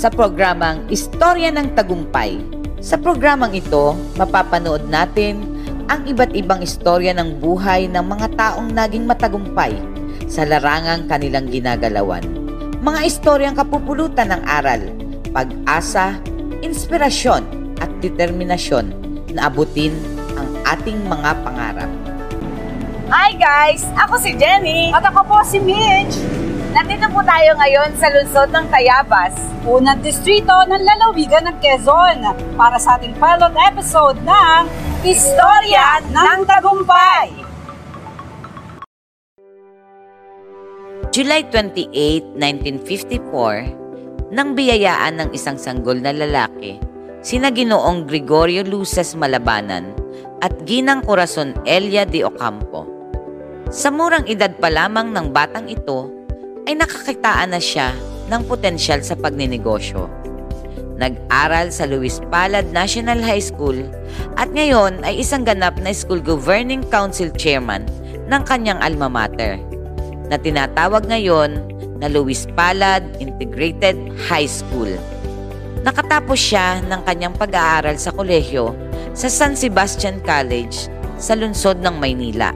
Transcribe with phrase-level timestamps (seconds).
[0.00, 2.40] sa programang Istorya ng Tagumpay.
[2.80, 5.44] Sa programang ito, mapapanood natin
[5.92, 9.76] ang iba't ibang istorya ng buhay ng mga taong naging matagumpay
[10.24, 12.24] sa larangang kanilang ginagalawan.
[12.80, 14.80] Mga istoryang kapupulutan ng aral,
[15.36, 16.16] pag-asa,
[16.64, 17.44] inspirasyon
[17.84, 18.96] at determinasyon
[19.36, 19.92] na abutin
[20.40, 21.92] ang ating mga pangarap.
[23.12, 23.84] Hi guys!
[24.08, 24.96] Ako si Jenny.
[24.96, 26.39] At ako po si Mitch,
[26.70, 29.34] Nandito po tayo ngayon sa lungsod ng Tayabas.
[29.66, 32.22] unang distrito ng lalawigan ng Quezon
[32.54, 34.70] para sa ating pilot episode ng
[35.02, 37.26] Istorya ng Tagumpay!
[41.10, 46.78] July 28, 1954, nang biyayaan ng isang sanggol na lalaki,
[47.18, 49.90] sina Ginoong Gregorio Luces Malabanan
[50.38, 52.86] at Ginang Corazon Elia de Ocampo.
[53.74, 56.19] Sa murang edad pa lamang ng batang ito,
[56.70, 57.90] ay nakakitaan na siya
[58.30, 60.06] ng potensyal sa pagninegosyo.
[61.02, 63.82] Nag-aral sa Luis Palad National High School
[64.38, 67.90] at ngayon ay isang ganap na School Governing Council Chairman
[68.30, 69.58] ng kanyang alma mater
[70.30, 71.58] na tinatawag ngayon
[71.98, 73.98] na Luis Palad Integrated
[74.30, 74.94] High School.
[75.82, 78.78] Nakatapos siya ng kanyang pag-aaral sa kolehiyo
[79.10, 80.86] sa San Sebastian College
[81.18, 82.54] sa lungsod ng Maynila.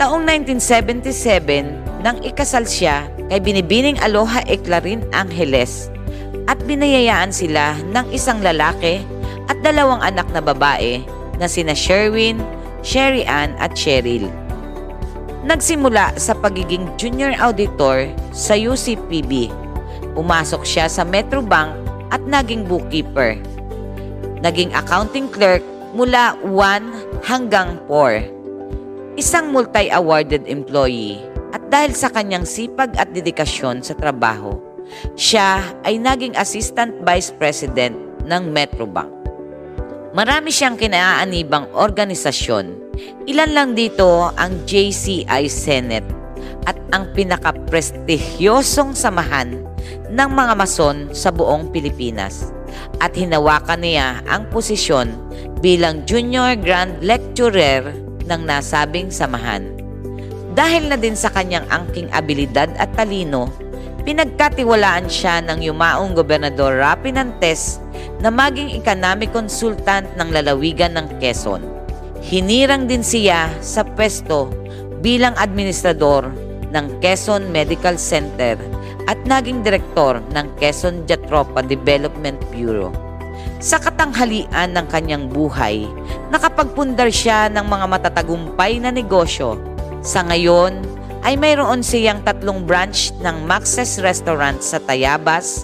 [0.00, 5.92] Taong 1977, nang ikasal siya kay Binibining Aloha Eclarin Angeles
[6.48, 9.04] at binayayaan sila ng isang lalaki
[9.52, 11.04] at dalawang anak na babae
[11.36, 12.40] na sina Sherwin,
[12.80, 14.32] Sherry Ann at Cheryl.
[15.44, 19.50] Nagsimula sa pagiging junior auditor sa UCPB.
[20.16, 21.74] Pumasok siya sa Metrobank
[22.08, 23.36] at naging bookkeeper.
[24.40, 25.62] Naging accounting clerk
[25.92, 28.41] mula 1 hanggang 4.
[29.12, 31.20] Isang multi-awarded employee
[31.52, 34.56] at dahil sa kanyang sipag at dedikasyon sa trabaho,
[35.20, 37.92] siya ay naging assistant vice president
[38.24, 39.12] ng Metrobank.
[40.16, 42.96] Marami siyang kinaaanibang organisasyon.
[43.28, 46.08] Ilan lang dito ang JCI Senate
[46.64, 49.60] at ang pinakaprestigyosong samahan
[50.08, 52.48] ng mga mason sa buong Pilipinas.
[52.96, 55.12] At hinawakan niya ang posisyon
[55.60, 59.68] bilang Junior Grand Lecturer ng nasabing samahan.
[60.56, 63.52] Dahil na din sa kanyang angking abilidad at talino,
[64.08, 67.78] pinagkatiwalaan siya ng yumaong Gobernador Rapi Nantes
[68.24, 71.62] na maging economic consultant ng lalawigan ng Quezon.
[72.22, 74.48] Hinirang din siya sa pwesto
[75.02, 76.30] bilang administrador
[76.72, 78.56] ng Quezon Medical Center
[79.10, 83.11] at naging direktor ng Quezon Jatropa Development Bureau.
[83.62, 85.86] Sa katanghalian ng kanyang buhay,
[86.34, 89.54] nakapagpundar siya ng mga matatagumpay na negosyo.
[90.02, 90.82] Sa ngayon,
[91.22, 95.62] ay mayroon siyang tatlong branch ng Max's Restaurant sa Tayabas,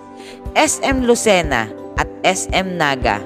[0.54, 1.66] SM Lucena
[1.98, 3.18] at SM Naga,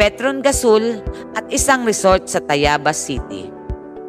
[0.00, 1.04] Petron Gasul
[1.36, 3.52] at isang resort sa Tayabas City.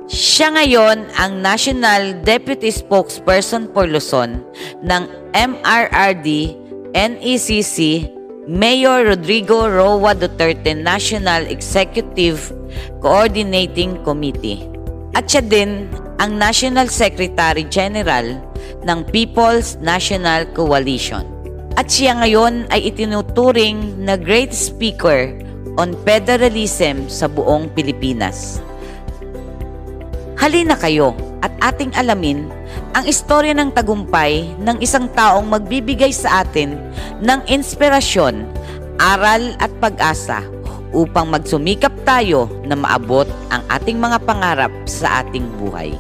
[0.08, 4.44] Siya ngayon ang National Deputy Spokesperson for Luzon
[4.84, 5.04] ng
[5.36, 6.60] MRRD
[6.94, 8.08] NECC
[8.44, 12.52] Mayor Rodrigo Roa Duterte National Executive
[13.00, 14.68] Coordinating Committee.
[15.16, 15.88] At siya din
[16.20, 18.36] ang National Secretary General
[18.84, 21.24] ng People's National Coalition.
[21.80, 25.32] At siya ngayon ay itinuturing na great speaker
[25.80, 28.60] on federalism sa buong Pilipinas.
[30.36, 32.48] Halina kayo at ating alamin
[32.96, 36.80] ang istorya ng tagumpay ng isang taong magbibigay sa atin
[37.20, 38.48] ng inspirasyon,
[39.04, 40.40] aral at pag-asa
[40.96, 45.92] upang magsumikap tayo na maabot ang ating mga pangarap sa ating buhay.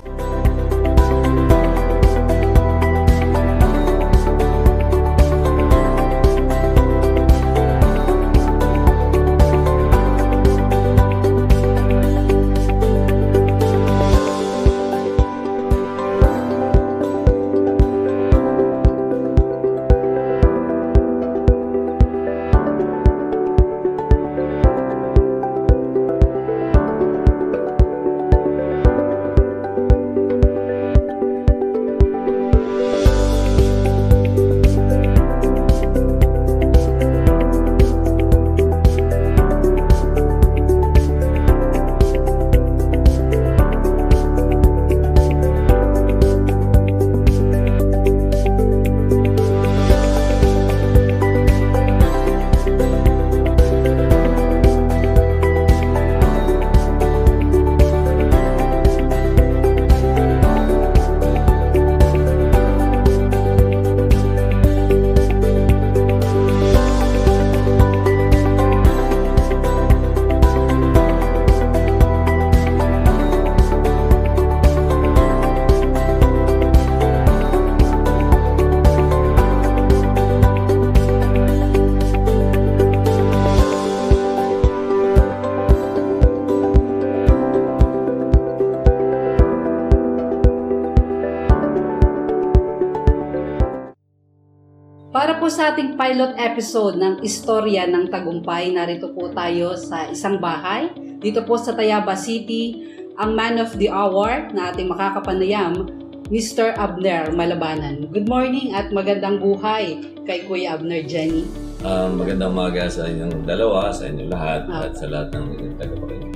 [96.53, 98.77] Episode ng Istorya ng Tagumpay.
[98.77, 100.85] Narito po tayo sa isang bahay.
[101.17, 102.77] Dito po sa Tayaba City,
[103.17, 105.89] ang man of the hour na ating makakapanayam,
[106.29, 106.77] Mr.
[106.77, 108.05] Abner Malabanan.
[108.13, 109.97] Good morning at magandang buhay
[110.29, 111.41] kay Kuya Abner Jenny.
[111.81, 114.85] Ah, magandang umaga sa inyong dalawa, sa inyong lahat, Ah.
[114.85, 116.33] at sa lahat ng inyong tagapakinig.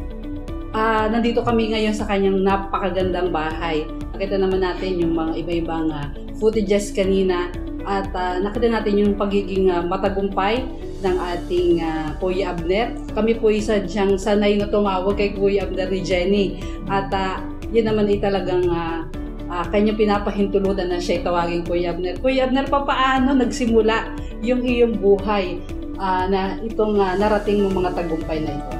[0.74, 3.86] Ah, nandito kami ngayon sa kanyang napakagandang bahay.
[4.18, 6.10] Nakita naman natin yung mga iba-ibang ah,
[6.42, 7.54] footages kanina
[7.88, 10.68] at ah, nakita natin yung pagiging ah, matagumpay
[11.00, 12.92] ng ating ah, Kuya Abner.
[13.16, 16.46] Kami po isa diyang sanay na tumawag kay Kuya Abner ni Jenny.
[16.92, 17.40] At ah,
[17.72, 19.08] yun naman ay talagang ah,
[19.48, 22.20] ah, kanyang pinapahintulutan na siya tawagin Kuya Abner.
[22.20, 24.12] Kuya Abner, pa paano nagsimula
[24.44, 25.64] yung iyong buhay
[25.96, 28.74] ah, na itong ah, narating ng mga tagumpay na ito?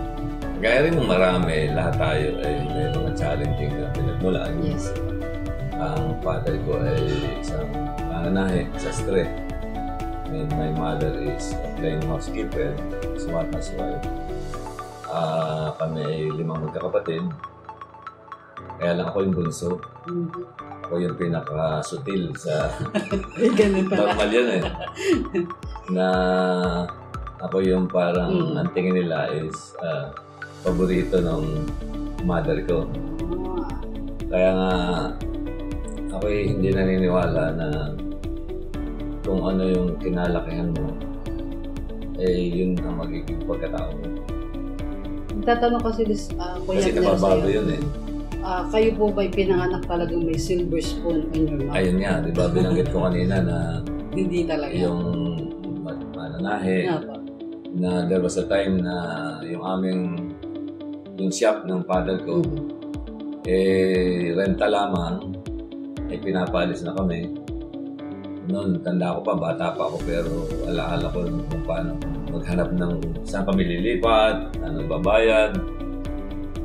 [0.58, 4.52] Gaya rin ng marami, lahat tayo ay may mga challenging na pinagmulan.
[4.66, 4.90] Yes.
[5.78, 6.98] Ang father ko ay
[7.38, 7.87] isang
[8.18, 9.30] nananahe, sastre.
[10.28, 12.76] And my mother is a plain housekeeper,
[13.16, 14.04] smart housewife.
[15.08, 17.24] Ah, kami ay limang magkakapatid.
[18.78, 19.70] Kaya lang ako yung bunso.
[20.06, 20.28] Mhm.
[20.84, 22.72] Ako yung pinaka-sutil sa
[23.60, 24.12] ganun pala.
[24.12, 24.64] Normal yun eh.
[25.96, 26.08] na
[27.40, 28.56] ako yung parang Mm.
[28.56, 30.12] ang tingin nila is ah,
[30.64, 31.44] paborito ng
[32.24, 32.88] mother ko.
[32.88, 33.68] Ah,
[34.28, 34.72] Kaya nga
[36.14, 37.68] ako hindi naniniwala na
[39.28, 40.88] kung ano yung kinalakihan mo
[42.18, 44.08] eh yun ang magiging pagkatao mo.
[45.44, 47.82] Tatanong kasi this, uh, Kuya Kasi Abner nababago sa'yo, yun eh.
[48.42, 51.78] ah, kayo po ba'y pinanganak talagang may silver spoon in your mouth?
[51.78, 53.58] Ayun nga, di ba binanggit ko kanina na
[54.18, 54.74] Hindi talaga.
[54.74, 55.00] yung
[55.78, 57.14] ma- mananahe, Nga po.
[57.76, 58.96] na there was a time na
[59.46, 60.00] yung aming
[61.16, 62.58] yung shop ng father ko Mhm.
[63.46, 65.38] eh renta lamang
[66.08, 67.30] ay pinapalis na kami
[68.48, 70.32] noon tanda ko pa bata pa ako pero
[70.66, 71.92] alaala ko kung paano
[72.32, 75.56] maghanap ng saan kami lilipat ano babayad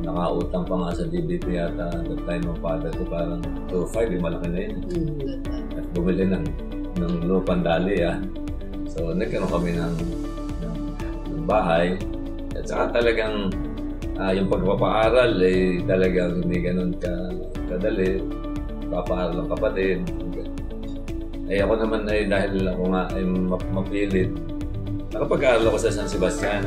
[0.02, 3.38] nakautang pa nga sa DBP yata at the time ng father ko parang
[3.70, 5.78] 2-5 eh, malaki na yun Mhm.
[5.78, 6.44] at bumili ng
[6.92, 8.18] ng lupang dali ah.
[8.84, 9.94] So nagkaroon kami ng,
[10.60, 10.78] ng,
[11.32, 11.96] ng bahay
[12.52, 13.48] at saka talagang
[14.18, 17.10] ah, yung pagpapaaral eh talagang hindi ganun ka
[17.70, 18.20] kadali.
[18.92, 19.98] Papaaral ng kapatid.
[21.52, 24.32] Eh ako naman ay dahil ako nga ay map- mapilit.
[25.12, 26.64] Nakapag-aaral ako sa San Sebastian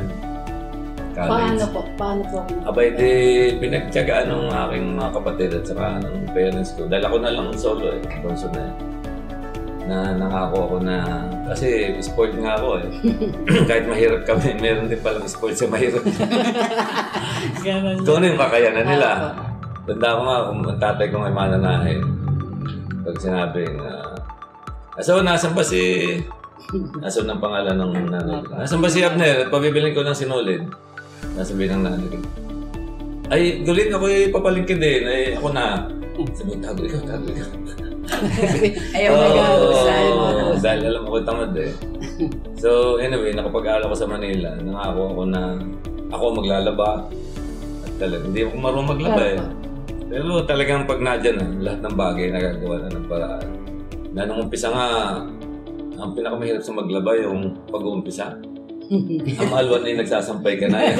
[1.16, 1.72] Paano College.
[1.72, 1.80] po?
[1.96, 2.38] Paano po?
[2.68, 3.10] Abay, di
[3.56, 6.84] pinagtyagaan ng aking mga kapatid at saka ng parents ko.
[6.84, 8.00] Dahil ako na lang solo eh.
[8.20, 8.74] Bunso na eh.
[9.86, 12.88] Na nangako ako na, kasi spoiled nga ako eh.
[13.70, 16.04] Kahit mahirap kami, meron din palang spoiled sa mahirap.
[17.66, 17.96] Ganun.
[18.04, 19.08] Kung ano yung kakayanan nila.
[19.88, 22.00] Tanda ko nga, kung ang tatay ko may mananahin.
[23.08, 24.05] Pag sinabing, uh,
[25.02, 25.80] so, nasan ba si...
[26.98, 28.58] Nasan ang pangalan ng nanay ko?
[28.58, 29.46] Nasan ba si Abner?
[29.52, 30.66] Pabibilin ko ng sinulid.
[31.36, 32.18] Nasabi ng nanay ko.
[33.26, 35.02] Ay, gulit ako yung papalingkin din.
[35.02, 35.90] Ay, ako na.
[36.32, 37.50] Sabi, tago ikaw, tago ikaw.
[38.96, 40.04] Ayaw oh, mag-aarusal.
[40.14, 41.72] Oo, dahil alam ko tamad eh.
[42.56, 44.54] So, anyway, nakapag-aaral ko sa Manila.
[44.56, 45.42] Nangako ako na
[46.14, 46.90] ako maglalaba.
[47.82, 49.40] At talaga, hindi ako marunong maglaba eh.
[50.06, 53.48] Pero talagang pag nadyan na, lahat ng bagay nagagawa na ng paraan.
[54.16, 54.86] Na nung umpisa nga,
[56.00, 58.32] ang pinakamahirap sa maglaba yung pag-uumpisa.
[59.42, 60.96] ang alwan ay nagsasampay ka na yan.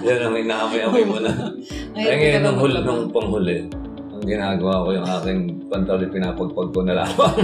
[0.00, 1.52] yan ang inaamoy-amoy mo na.
[1.92, 3.68] Kaya ngayon, nung, hul, nung panghuli,
[4.08, 7.34] ang ginagawa ko yung aking pantalo, pinapagpag ko na lamang.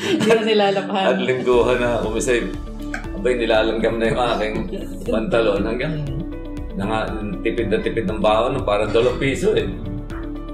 [0.00, 1.14] Hindi na At nilalabahan.
[1.20, 2.48] lingguhan na umisay.
[3.12, 4.54] Abay, nilalanggam na yung aking
[5.04, 5.94] pantalon hanggang
[6.80, 6.98] na nga,
[7.44, 9.68] tipid na tipid ng baon, parang dalawang piso eh.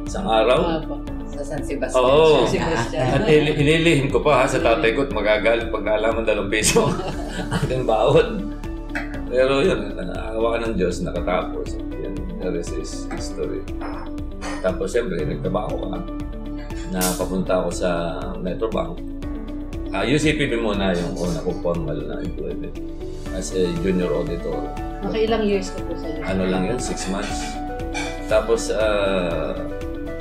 [0.02, 0.82] Isang araw.
[0.82, 1.15] Opo.
[1.36, 2.00] Sa San Sebastian.
[2.00, 2.48] Oo.
[2.48, 3.06] Si Christian.
[3.12, 6.88] At ili- inilihim ko pa ha, sa tatay ko at magagalit pag alaman dalawang piso.
[7.60, 8.56] Aking baon.
[9.28, 11.76] Pero yun, naawa ka ng Diyos, nakatapos.
[12.00, 13.60] Yan, the rest is history.
[14.64, 15.98] Tapos siyempre, nagtrabaho ka.
[16.88, 17.90] Napapunta ako sa
[18.40, 18.96] Metrobank.
[19.90, 22.74] Ah, UCPB muna yung una ko formal na employment
[23.32, 24.56] as a junior auditor.
[25.04, 26.06] Nakailang years ka po sa?
[26.26, 27.54] Ano lang yun, six months.
[28.26, 29.52] Tapos, ah,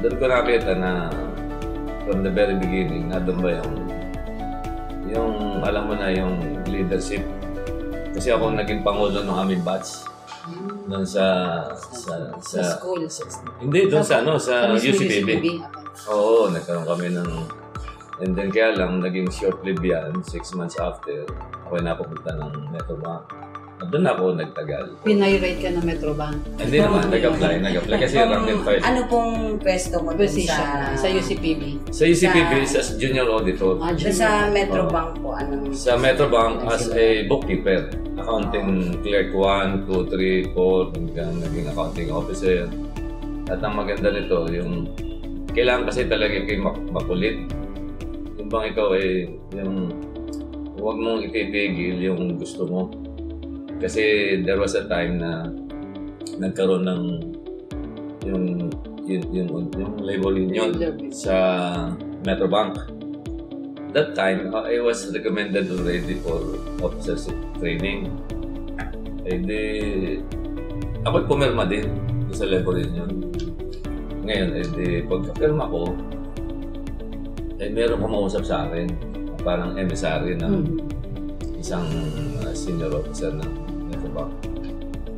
[0.04, 1.08] doon ko nakita na
[2.06, 3.74] from the very beginning, na doon ba yung,
[5.10, 5.34] yung,
[5.66, 6.38] alam mo na, yung
[6.70, 7.26] leadership.
[8.14, 10.06] Kasi ako naging pangulo ng aming batch.
[10.86, 11.26] Doon sa,
[11.74, 13.02] sa, Sa sa, school.
[13.60, 15.26] hindi, doon sa, ano, sa UCPB.
[15.26, 15.46] UCPB.
[16.14, 17.30] Oo, nagkaroon kami ng...
[18.24, 21.28] And then kaya lang, naging short-lived yan, six months after,
[21.68, 23.28] ako ay napapunta ng Metrobank.
[23.76, 24.84] At doon ako nagtagal.
[25.04, 26.40] Pinay-rate ka ng Metrobank.
[26.56, 27.54] Hindi naman, nag-apply.
[27.60, 28.84] Nag-apply kasi rank and file.
[28.88, 30.96] Ano pong pwesto mo dun Position sa...
[30.96, 31.92] sa UCPB.
[31.92, 33.76] Sa UCPB, Sa- as junior auditor.
[33.84, 35.76] Ah, Dun sa Metrobank po, anong...
[35.76, 37.92] Sa Metrobank as a bookkeeper.
[38.16, 42.72] Accounting clerk 1, 2, 3, 4, hanggang naging accounting officer.
[43.52, 44.88] At ang maganda nito, yung
[45.52, 47.44] kailangan kasi talaga kayo mak- makulit.
[48.40, 49.92] Yung bang ikaw ay yung
[50.80, 52.88] huwag mong ititigil yung gusto mo.
[53.80, 54.04] Kasi
[54.44, 55.52] there was a time na
[56.40, 57.04] nagkaroon ng
[58.26, 58.46] yung
[59.06, 60.74] yung yung, yung labor union
[61.14, 61.36] sa
[62.26, 62.74] Metrobank.
[63.96, 66.42] That time, uh, I was recommended already for
[66.84, 68.12] officership training.
[69.24, 69.62] Eh di,
[71.08, 71.88] ako pumirma din
[72.36, 73.32] sa labor union.
[74.26, 75.96] Ngayon, eh di, pagkapirma ko,
[77.56, 78.90] eh meron kumausap sa akin,
[79.48, 81.62] parang emissary ng Mhm.
[81.62, 81.88] isang
[82.44, 83.65] uh, senior officer ng
[83.96, 84.32] Metrobank.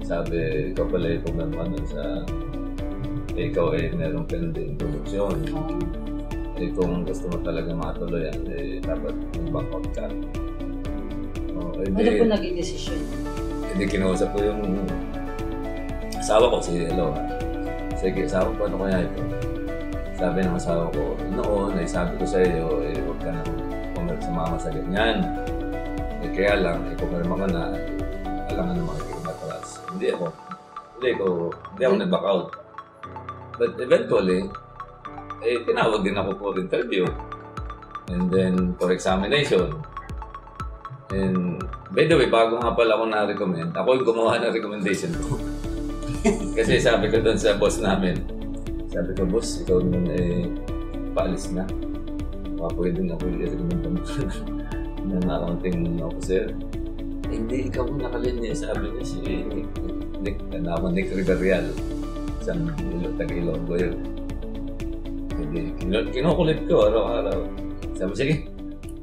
[0.06, 2.02] Sabi, ikaw pala yung pumirma dun sa
[3.38, 5.34] eh, ikaw ay merong pending production.
[5.54, 5.78] Oh.
[6.58, 10.06] Eh, kung gusto mo talaga matuloy yan, eh, dapat mag-back out ka.
[11.54, 12.98] Oh, eh, Ano di, po naging decision?
[13.78, 14.62] hindi kinausap ko yung
[16.18, 17.14] asawa ko, si Elo.
[17.94, 19.22] Sige, asawa ko, ano kaya ito?
[20.18, 23.50] Sabi ng asawa ko, noon, eh, sabi ko sa iyo, eh, huwag ka nang
[23.94, 25.22] pumirma sumama sa ganyan.
[26.26, 27.97] Eh, kaya lang, eh, pumirma ka na, eh,
[28.58, 29.68] alam nga naman kayo matras.
[29.94, 30.26] Hindi ako.
[30.98, 32.48] Hindi ko, hindi ako nag-back out.
[33.62, 34.50] But eventually,
[35.46, 37.06] eh, tinawag din ako for interview.
[38.10, 39.78] And then, for examination.
[41.14, 41.62] And,
[41.94, 45.38] by the way, bago nga pala ako na-recommend, ako yung gumawa ng recommendation ko.
[46.58, 48.26] Kasi sabi ko doon sa boss namin,
[48.90, 50.50] sabi ko, boss, ikaw naman eh,
[51.14, 51.62] paalis na.
[52.58, 53.86] Baka pwede na ako i-recommend
[55.14, 56.50] ng accounting officer.
[57.28, 59.70] Eh, Hindi, ikaw ang nakalinya, sabi niya si Nick,
[60.24, 61.68] Nick, ako, Nick Riverial.
[62.40, 63.96] Isang ilo, taga-Ilonggo yun.
[65.36, 67.40] Hindi, kinu- kinukulit ko araw-araw.
[68.00, 68.36] Sabi, sige,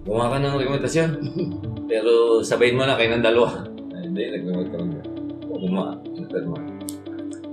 [0.08, 1.10] gumawa ka ng rekomendasyon.
[1.90, 3.68] Pero sabayin mo na kayo ng dalawa.
[3.92, 5.04] Ay, hindi, nag-remote ka naman.
[5.44, 6.58] Gumawa, interma.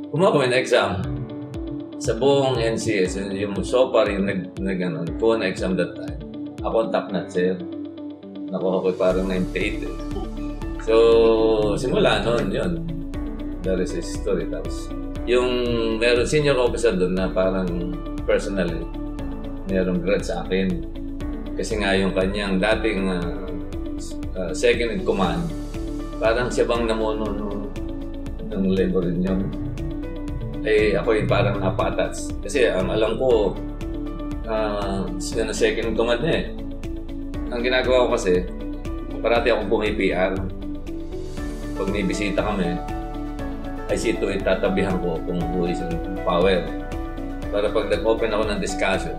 [0.07, 0.91] Gumawa kami ng exam.
[2.01, 6.17] Sa buong NCS, yung so far yung nag, nag ano, kuha na exam that time.
[6.63, 7.53] Ako ang top notch sir.
[8.49, 10.20] Nakuha ko parang 98 eh.
[10.81, 10.95] So,
[11.77, 12.71] simula noon, yun.
[13.61, 14.49] There is a story.
[14.49, 14.89] Tapos,
[15.29, 15.49] yung
[16.01, 17.93] meron senior officer doon na parang
[18.25, 18.81] personally,
[19.69, 20.81] merong grad sa akin.
[21.53, 23.45] Kasi nga yung kanyang dating ah,
[24.33, 25.45] uh, second in command,
[26.17, 27.69] parang siya bang namuno nung,
[28.49, 29.45] ng labor union.
[30.65, 32.33] Eh, ako yung parang napatats.
[32.41, 33.53] Kasi ang alam ko,
[34.49, 36.45] uh, siya na second in command niya eh.
[37.53, 38.41] Ang ginagawa ko kasi,
[39.21, 40.60] parati akong pumi-PR.
[41.81, 42.77] Pag may bisita kami,
[43.89, 46.61] ay si ito itatabihan ko kung who is in power.
[47.49, 49.17] Para pag nag-open ako ng discussion,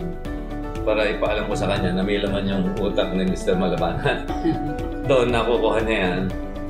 [0.86, 3.58] para ipaalam ko sa kanya na may laman yung utak ni Mr.
[3.58, 4.22] Malabanan.
[5.10, 6.22] doon nakukuha niya yan.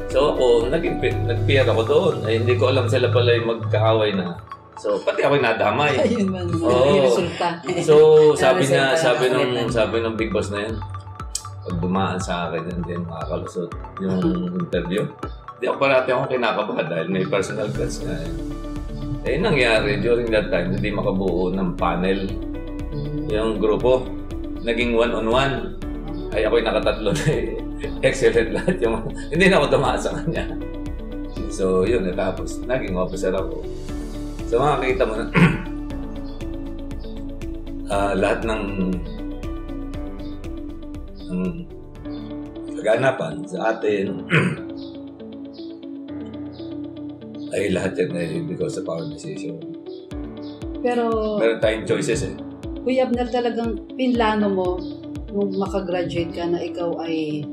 [0.08, 2.16] So ako, nag-peer ako doon.
[2.24, 4.40] Ay, hindi ko alam sila pala yung magkaaway na.
[4.80, 5.92] So, pati ako nadamay.
[6.08, 6.48] Ayun man.
[6.56, 7.04] Oo.
[7.04, 7.60] Resulta.
[7.84, 7.96] So,
[8.32, 10.80] sabi niya, sabi ng sabi nung big boss na yun,
[11.62, 13.68] pag dumaan sa akin, yan din makakalusot
[14.00, 14.20] yung
[14.64, 15.04] interview.
[15.62, 18.30] Hindi ako parati akong kinakabahan dahil may personal grudge nga eh.
[19.30, 22.26] Eh, nangyari during that time, hindi makabuo ng panel
[23.30, 24.02] yung grupo.
[24.66, 25.78] Naging one-on-one.
[26.34, 27.62] Ay, ako'y nakatatlo na eh.
[28.10, 29.06] Excellent lahat yung...
[29.30, 30.50] hindi na ako tumaas sa kanya.
[31.46, 32.66] So, yun, natapos.
[32.66, 33.62] Naging officer ako.
[34.50, 35.30] So, makakita mo na
[37.94, 38.62] ah, lahat ng
[41.30, 41.42] ng
[42.82, 44.26] kaganapan sa atin
[47.52, 49.60] ay lahat yan ay because of our decision.
[50.82, 52.34] Pero, Meron tayong choices eh.
[52.82, 54.68] Kuya Abner, talagang pinlano mo
[55.30, 57.46] nung makagraduate ka na ikaw ay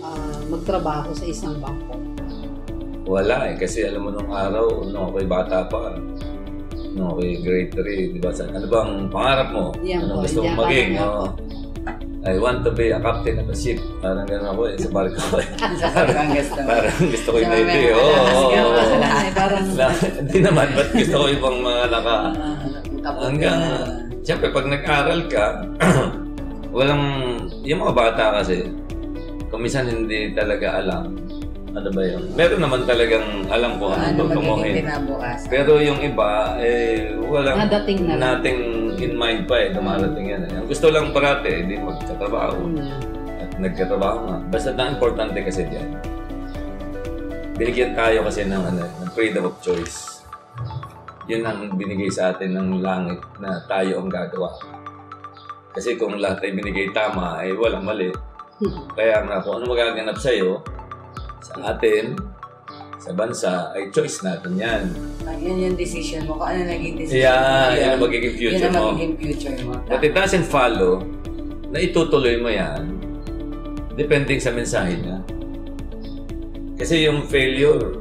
[0.00, 1.94] ah, magtrabaho sa isang bangko.
[3.04, 3.58] Wala eh.
[3.60, 5.98] Kasi alam mo nung araw, nung ako'y bata pa,
[6.94, 8.30] nung ako'y grade 3, di ba?
[8.32, 9.64] Ano bang pangarap mo?
[9.84, 10.90] Yan Anong po, gusto yan mong maging?
[10.94, 11.26] parang Oo.
[12.20, 13.80] I want to be a captain of a ship.
[14.04, 15.20] Parang gano'n ako eh, sa barko.
[15.40, 16.68] Parang gusto mo.
[16.68, 17.80] Parang gusto ko yung Sa mga Navy.
[17.80, 18.68] may Oo,
[19.32, 19.66] parang
[20.20, 22.16] Hindi naman, ba't gusto ko yung mga naka...
[23.00, 23.60] Kapag Hanggang,
[24.20, 25.44] siyempre, pag nag-aral ka,
[26.76, 27.02] walang,
[27.64, 28.68] yung mga bata kasi,
[29.48, 31.16] kung minsan hindi talaga alam,
[31.70, 32.22] ano ba yun?
[32.34, 34.84] Meron naman talagang alam ko ano ano tutunguhin.
[35.46, 38.60] Pero yung iba, eh, walang Nadating na nating
[39.00, 40.60] in mind pa eh, dumarating yan eh.
[40.60, 42.56] Ang gusto lang parati, eh, hindi magkatrabaho.
[42.70, 42.92] Mm.
[43.40, 44.38] At nagkatrabaho nga.
[44.52, 45.88] Basta na importante kasi dyan,
[47.56, 50.24] binigyan tayo kasi ng, ano, ng freedom of choice.
[51.28, 54.52] Yun ang binigay sa atin ng langit na tayo ang gagawa.
[55.70, 58.10] Kasi kung lahat ay binigay tama, ay walang mali.
[58.92, 60.60] Kaya nga kung ano magaganap sa'yo,
[61.40, 62.18] sa atin,
[63.00, 64.82] sa bansa, ay choice natin yan.
[65.24, 66.36] Ah, Yun yung decision mo.
[66.36, 67.74] Kung ano naging decision Yeah, mo.
[67.74, 69.72] yan ang magiging future Yun ang magiging future mo.
[69.82, 71.00] But it doesn't follow
[71.66, 73.00] na itutuloy mo yan
[73.94, 75.18] depending sa mensahe niya.
[76.76, 78.00] Kasi yung failure,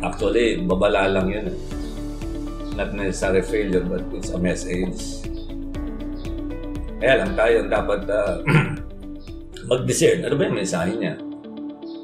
[0.00, 1.46] actually, babala lang yun.
[1.46, 1.58] eh.
[2.72, 5.24] Not necessarily failure, but it's a message.
[6.98, 8.40] Kaya lang tayo dapat ah,
[9.70, 10.24] mag-discern.
[10.24, 11.14] Ano ba yung mensahe niya?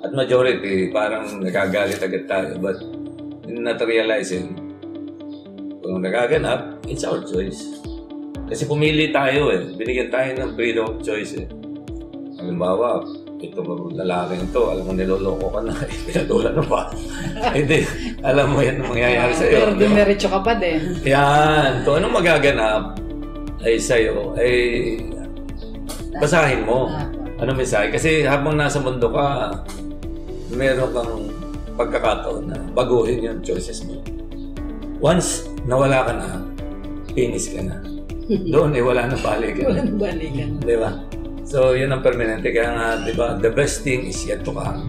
[0.04, 2.60] At majority, parang nagagalit agad tayo.
[2.60, 2.76] But
[3.48, 4.52] not realizing,
[5.80, 7.80] kung nagaganap, it's our choice.
[8.44, 9.64] Kasi pumili tayo eh.
[9.72, 11.48] Binigyan tayo ng freedom of choice eh.
[12.36, 13.00] Halimbawa,
[13.40, 16.82] itong lalaking ito, alam mo niloloko ka na, eh, pinatulan mo pa.
[17.56, 17.88] Hindi,
[18.20, 19.56] alam mo yan ang mangyayari sa'yo.
[19.56, 19.82] Pero di ba?
[19.88, 20.80] dumiretso ka pa din.
[21.08, 21.80] Yan.
[21.88, 22.82] Kung anong magaganap
[23.64, 24.54] ay sa'yo, ay
[26.20, 26.92] basahin mo.
[27.40, 27.88] Ano mensahe?
[27.88, 29.50] Kasi habang nasa mundo ka,
[30.54, 31.12] meron kang
[31.74, 33.98] pagkakataon na baguhin yung choices mo.
[34.98, 36.28] Once nawala ka na,
[37.12, 37.76] finish ka na.
[38.52, 39.68] Doon eh, wala na balikan.
[39.68, 40.50] Walang balikan.
[40.58, 40.90] Di ba?
[41.44, 42.48] So, yun ang permanente.
[42.48, 44.88] Kaya nga, di ba, the best thing is yet to come.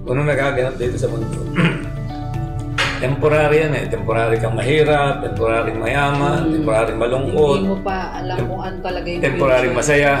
[0.00, 1.28] Kung anong nagaganap dito sa mundo,
[3.04, 3.84] temporary yan eh.
[3.86, 9.20] Temporary kang mahirap, temporary mayaman, temporary malungkot, Hindi mo pa alam kung ano talaga yung
[9.20, 9.76] temporary future.
[9.76, 10.12] masaya.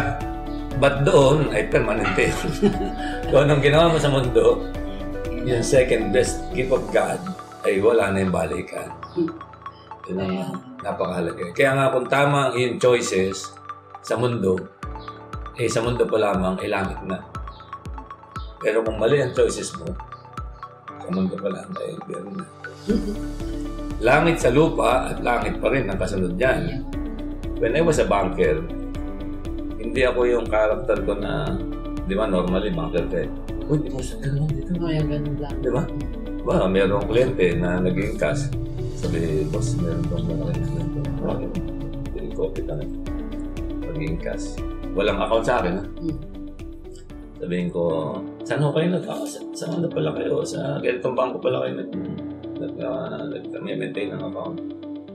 [0.80, 2.32] But doon ay permanente.
[3.28, 4.64] Kung anong ginawa mo sa mundo,
[5.44, 7.20] yung second best gift of God
[7.68, 8.88] ay wala na yung balikan.
[10.08, 10.34] Yun ang
[10.80, 11.52] napakahalaga.
[11.52, 13.52] Kaya nga kung tama ang iyong choices
[14.00, 14.56] sa mundo,
[15.60, 17.20] eh sa mundo pa lamang ay langit na.
[18.60, 19.92] Pero kung mali ang choices mo,
[20.88, 22.46] sa mundo pa lang ay meron na.
[24.00, 26.84] langit sa lupa at langit pa rin ang kasunod niyan.
[27.60, 28.64] When I was a banker,
[29.80, 31.56] hindi ako yung character ko na,
[32.04, 33.28] di ba, normally ka eh.
[33.70, 34.76] Uy, di mo sa ganun dito.
[34.76, 35.54] Oh, yung ganun lang.
[35.64, 35.82] Di ba?
[36.44, 38.52] Ba, meron akong kliyente na naging cash.
[39.00, 41.00] Sabi, boss, meron kang malaki na kliyente.
[41.24, 41.50] Bakit?
[42.12, 42.84] Hindi ko kita na.
[43.88, 44.60] Naging cash.
[44.92, 45.84] Walang account sa akin, ha?
[45.86, 46.18] Hmm.
[47.40, 47.82] Sabihin ko,
[48.44, 50.44] saan ho kayo nag ah, sa, saan na pala kayo?
[50.44, 51.90] Sa ganitong bangko pala kayo nag,
[52.60, 54.60] nag, uh, nag-maintain ng account.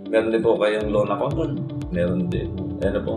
[0.10, 1.54] Meron din po kayong loan account doon?
[1.94, 2.50] Meron din.
[2.82, 3.16] Ano po?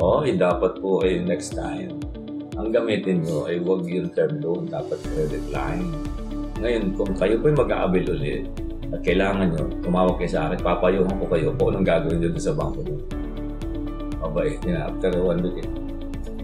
[0.00, 2.00] Oo, eh, dapat po ay next time.
[2.56, 5.88] Ang gamitin nyo ay huwag yung term loan, dapat credit line.
[6.60, 8.44] Ngayon, kung kayo po mag-aabil ulit
[8.92, 12.56] at kailangan nyo, tumawag kayo sa akin, papayuhan ko kayo kung anong gagawin nyo sa
[12.56, 12.98] bangko nyo.
[14.22, 14.56] Mabait.
[14.64, 15.68] Yeah, after one week, eh.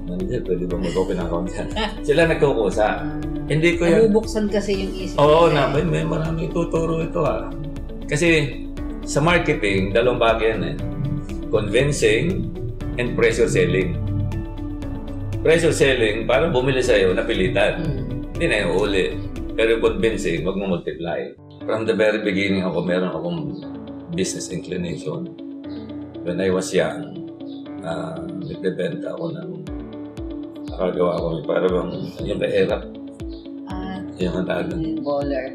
[0.08, 1.68] Manager, pwede ba mag-open account yan?
[2.08, 2.87] Sila nagkukusa.
[3.48, 4.08] Hindi ko yan.
[4.08, 5.16] Nabubuksan kasi yung isip.
[5.16, 7.48] Oo, na, may, may maraming tuturo ito ha.
[8.08, 8.61] Kasi
[9.08, 10.76] sa marketing, dalawang bagay yan eh.
[11.48, 12.52] Convincing
[12.98, 13.94] and pressure selling.
[15.40, 17.78] Pressure selling, parang bumili sa'yo, napilitan.
[17.80, 18.34] Hmm.
[18.34, 19.06] Hindi na yung uli.
[19.54, 21.30] Pero convincing, wag mo multiply.
[21.62, 23.40] From the very beginning ako, meron akong
[24.14, 25.30] business inclination.
[26.22, 27.30] When I was young,
[27.82, 29.50] uh, nagbebenta ako ng
[30.70, 31.26] nakagawa ko.
[31.46, 31.90] Para bang
[32.22, 32.82] yung kahirap.
[33.70, 34.70] Ah, Yung tawag
[35.02, 35.46] Baller.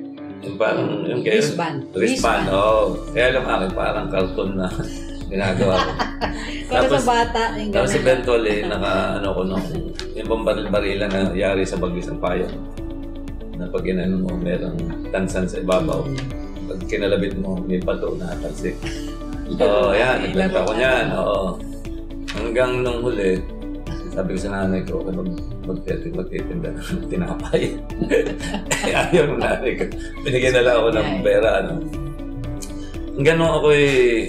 [0.43, 1.77] Yung parang, yung kaya, Wristband.
[1.95, 2.99] Wristband, oo.
[3.15, 4.67] Kaya alam akin, parang cartoon na
[5.31, 5.91] ginagawa ko.
[6.73, 7.41] Para Tapos- sa bata.
[7.69, 8.01] Tapos ganun.
[8.01, 9.65] eventually, naka, ano ko nung,
[10.17, 12.47] yung pambaril-barilan na yari sa bagyo ng payo.
[13.53, 14.79] Na pag inano mo, merong
[15.13, 16.01] tansan sa ibabaw.
[16.65, 18.73] Pag kinalabit mo, may pato na talsik.
[19.61, 20.25] Oo, yan.
[20.25, 21.05] Nagbenta ko niyan.
[21.13, 21.61] Oo.
[22.33, 23.37] Hanggang nung huli,
[24.09, 25.21] sabi ko sa nanay ko, ano,
[25.69, 27.61] magtitinda, magtitinda ng tinapay.
[29.13, 29.83] Ayaw ng nanay ko.
[30.25, 31.49] Binigyan na lang ako ng pera.
[31.61, 31.71] Ano.
[33.13, 33.69] Hanggang nung ako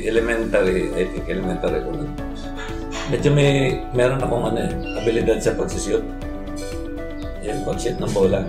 [0.04, 2.04] elementary, I think elementary ko na.
[3.12, 6.04] Medyo may, meron akong ano eh, abilidad sa pagsushoot.
[7.44, 8.40] Yung pag-shoot ng bola.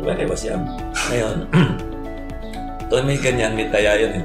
[0.00, 0.64] When I was young.
[1.12, 1.36] Ngayon,
[2.88, 4.24] to may ganyan, may taya yun eh.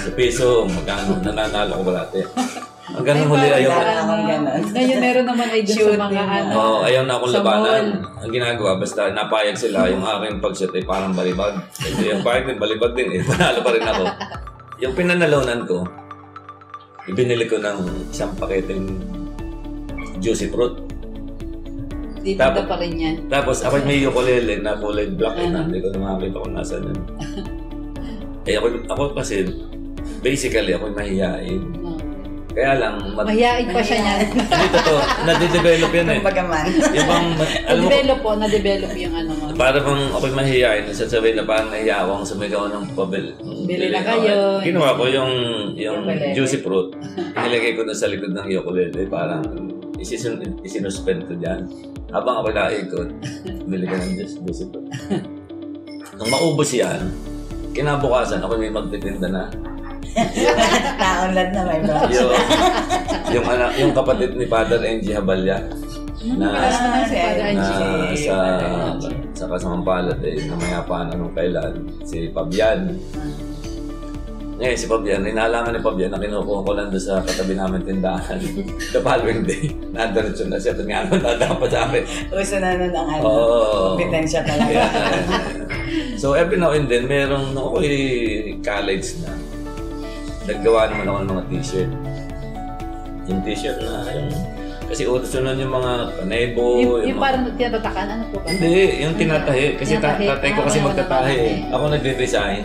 [0.00, 2.20] Sa piso, magkano, nananalo ko balate.
[2.88, 4.16] Hanggang nung huli, ayaw na.
[4.64, 6.52] Ngayon meron naman ay dun sa mga ano.
[6.56, 7.84] Oo, ayaw na akong Sa labanan.
[8.00, 8.24] mall.
[8.24, 11.60] Ang ginagawa, basta napayag sila, yung aking pag-shoot ay parang balibag.
[11.76, 13.20] Kasi yung payag din, balibag din eh.
[13.28, 14.04] Panalo pa rin ako.
[14.80, 15.84] Yung pinanalonan ko,
[17.08, 17.78] ibinili ko ng
[18.12, 19.00] isang paketeng
[20.20, 20.76] juicy fruit.
[22.20, 23.14] Titinda Tapos- pa rin yan.
[23.26, 25.70] Tapos ako may ukulele na kulay black eh, na Ano?
[25.70, 26.98] hindi ko na makakita kung nasa nun.
[28.48, 29.36] eh ako, ako kasi,
[30.20, 31.62] basically ako mahihain.
[31.80, 31.97] Oo.
[32.48, 34.20] Kaya lang, mat- Mahihain pa siya niyan.
[34.50, 36.18] hindi totoo, nade-develop yan eh.
[36.20, 36.64] Pagaman.
[36.90, 37.26] Yung bang,
[37.64, 39.44] alam mo, Na-develop po, na-develop yung ano mo.
[39.52, 43.26] para bang ako'y mahihayin, sasabihin na parang nahiya ako ang sumigaw ng pabil.
[43.62, 44.58] Bili na kayo.
[44.60, 45.32] Ginawa ko yung,
[45.74, 46.32] yung Ukulele.
[46.32, 46.88] juicy fruit.
[47.36, 49.06] Inilagay ko na sa likod ng ukulele.
[49.06, 49.44] Parang
[49.96, 51.68] isisun, isinuspend ko dyan.
[52.08, 53.08] Habang ako naikot,
[53.66, 54.88] bili ko ng juice, juicy fruit.
[56.18, 57.12] Nung maubos yan,
[57.70, 59.44] kinabukasan ako may magtitinda na.
[60.94, 61.96] Naunlad na may bro.
[62.08, 62.30] yung,
[63.30, 65.58] yung, anak, yung kapatid ni Father Angie Habalya
[66.30, 68.18] na Ah, si Father na Angie.
[68.18, 68.36] sa
[69.32, 72.90] sa kasamang palad eh, na mayapaan anong kailan, si Fabian.
[74.58, 78.42] Ngayon, si Fabian, inalaman ni Fabian na kinukuha ko lang doon sa katabi namin tindahan.
[78.90, 80.74] The following day, nadiretso na siya.
[80.74, 82.02] Ito nga naman dadapa sa akin.
[82.34, 83.22] Uso na nun ang ano.
[83.22, 83.94] Oo.
[83.94, 84.82] Kompetensya talaga.
[86.18, 87.94] So every now and then, merong, ako'y
[88.60, 89.30] college na,
[90.48, 91.90] naggawa naman ako ng mga t-shirt.
[93.28, 94.30] Yung t-shirt na yung,
[94.88, 98.48] kasi utos nun yung mga kanebo, Yung, yung mga- parang tinatatakan, ano po ba?
[98.48, 99.66] Hindi, yung tinatahi.
[99.76, 100.26] Kasi ta- Tinatahi.
[100.26, 101.36] tatay ko Ah, kasi magtatahi.
[101.36, 102.62] na Ako nagde-design.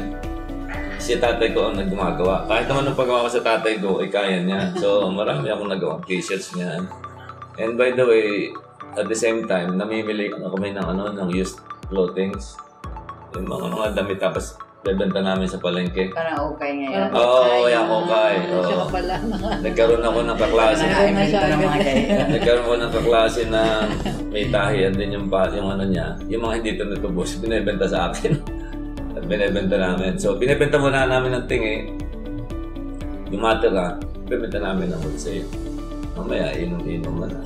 [0.98, 2.48] Si tatay ko ang nagmagawa.
[2.48, 4.72] Kahit naman nung paggawa ko sa tatay ko, ay kaya niya.
[4.74, 6.80] So, marami akong nagawa t-shirts niya.
[7.60, 8.56] And by the way,
[8.96, 12.56] at the same time, namimili ko na kami ng ano, ng used clothings.
[13.36, 16.12] Yung mga mga damit tapos bebenta namin sa palengke.
[16.12, 17.08] Parang okay ngayon.
[17.16, 18.34] Oo, okay, yeah, okay.
[18.52, 18.68] Oo.
[18.68, 19.16] Siya pala.
[19.64, 20.84] Nagkaroon ako ng kaklase.
[20.84, 21.80] Nakakabenta ng mga.
[22.36, 23.62] Nagkaroon ko ng kaklase na
[24.28, 26.20] may tahiyan din yung, pa- yung ano niya.
[26.28, 28.36] Yung mga hindi tumutubos, binibenta sa akin.
[29.18, 30.20] At binibenta namin.
[30.20, 31.76] So, binibenta muna namin ng tingi.
[33.32, 33.96] Yung matira,
[34.28, 35.48] binibenta namin ng wholesale.
[36.14, 37.40] Mamaya, inom-inom na.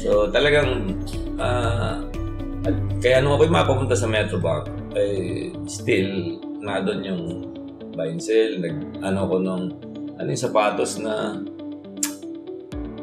[0.00, 0.96] So, talagang,
[1.36, 2.19] ah, at-
[3.00, 5.10] kaya nung ako'y mapapunta sa Metro Bank, ay
[5.64, 7.22] still, na doon yung
[7.94, 8.52] buy and sell.
[8.58, 9.72] Nag, ano ko nung,
[10.14, 11.40] ano yung sapatos na,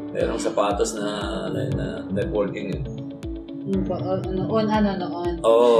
[0.08, 1.06] merong sapatos na,
[1.46, 2.84] ano yun, na networking yun.
[3.68, 5.32] Ano ba, o- ano, on, ano, noon.
[5.42, 5.70] Oo,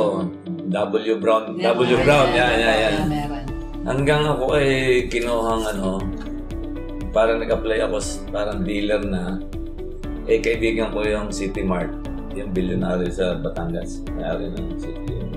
[0.68, 2.94] W Brown, W Brown, yan, yan, yan.
[2.94, 3.44] Ah, meron.
[3.88, 4.68] Hanggang ako ay
[5.08, 5.96] kinuhang ano,
[7.08, 9.40] parang nag-apply ako, s- parang dealer na,
[10.28, 11.88] eh kaibigan ko yung City Mart,
[12.38, 15.32] yung billionaire sa Batangas, may-ari ng City, yung,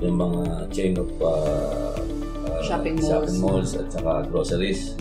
[0.00, 1.98] yung mga chain of uh,
[2.46, 3.08] uh, Shopping malls.
[3.10, 4.94] shopping malls at saka groceries.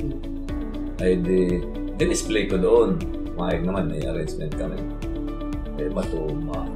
[1.02, 1.62] Ay di,
[1.98, 2.98] dinisplay ko doon.
[3.34, 4.78] Mayag naman, may arrangement kami.
[5.82, 6.70] Eh, matuma.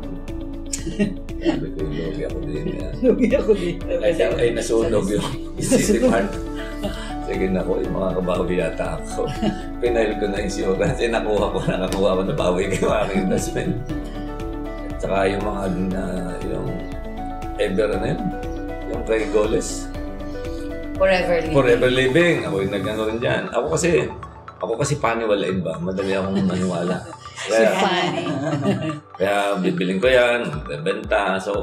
[1.38, 2.66] Sabi ko, lugi ako din.
[3.06, 3.86] Lugi ako dito.
[4.02, 5.28] Ay, ay nasunog yung
[5.62, 6.32] City Mart.
[7.28, 9.28] Sige na ko, yung mga kabawi yata ako.
[9.84, 11.00] Pinail ko na insurance.
[11.04, 13.76] Eh, nakuha ko, nakakuha ko na bawi ko aking investment.
[14.96, 15.62] At saka yung mga,
[15.92, 16.04] na,
[16.48, 16.68] yung
[17.60, 18.22] ever na yun,
[18.88, 19.92] yung kay Goles.
[20.96, 21.56] Forever living.
[21.60, 22.36] Forever living.
[22.48, 23.44] Ako yung nagano rin dyan.
[23.52, 24.08] Ako kasi,
[24.64, 25.76] ako kasi paniwalain ba?
[25.84, 26.96] Madali akong maniwala.
[27.48, 28.26] Kaya, Funny.
[29.22, 31.38] kaya bibiling ko yan, bebenta.
[31.38, 31.54] So,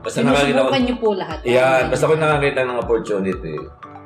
[0.00, 1.38] basta nakakita ko, niyo po lahat.
[1.44, 3.54] yan, basta ko nakakita ng opportunity,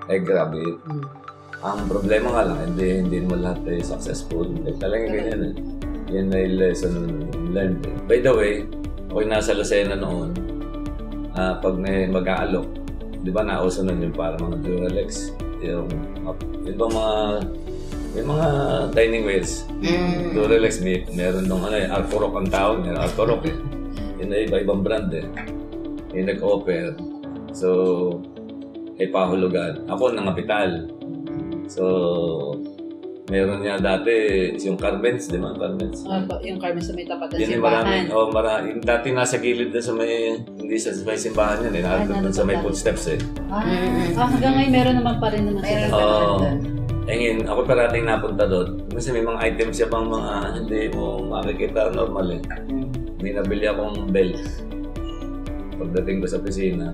[0.06, 0.62] eh grabe.
[0.62, 1.04] Mm.
[1.64, 4.46] Ang problema nga lang, hindi, hindi mo lahat ay successful.
[4.68, 5.54] Eh, talagang ganyan eh.
[6.14, 7.82] Yan ay lesson learned.
[7.82, 7.94] Eh.
[8.06, 8.54] By the way,
[9.10, 10.30] ako yung nasa Lucena noon,
[11.34, 12.68] ah, pag may mag-aalok,
[13.24, 15.88] di ba nauso nun yung parang mga Duralex, yung,
[16.62, 17.16] yung bang mga
[18.16, 18.48] yung mga
[18.96, 19.68] dining wares.
[19.84, 20.32] Mm.
[20.32, 23.56] Duralex, may, meron nung ano eh, Arcorok ang tawag niya, Arcorok eh.
[24.20, 25.26] Yun ay iba-ibang brand eh.
[26.16, 26.96] Yung nag-offer.
[27.52, 27.68] So,
[28.96, 29.84] ay pahulugan.
[29.86, 30.70] Ako ng kapital.
[31.66, 31.84] So,
[33.26, 34.14] meron niya dati
[34.56, 35.50] yung Carmen's, di ba?
[35.52, 36.06] Carmen's.
[36.06, 37.82] Ah, ba- yung Carmen sa may tapat ng simbahan.
[37.82, 37.96] marami.
[38.08, 41.82] Oh, mara, yung dati nasa gilid na sa may, hindi sa may simbahan yun eh.
[41.82, 43.18] Nandun sa may footsteps eh.
[43.46, 44.14] Ah, Mm-mm.
[44.14, 45.86] ah, hanggang ngayon meron naman pa rin naman sila.
[45.86, 46.38] pa Oo.
[46.38, 46.56] doon.
[47.06, 48.68] Eh ngayon, ako parating napunta doon.
[48.88, 52.42] Kasi may mga items siya pang mga hindi mo makikita normal eh.
[52.64, 52.86] Mm.
[53.18, 54.38] May nabili akong belt.
[55.76, 56.90] Pagdating ko sa opisina,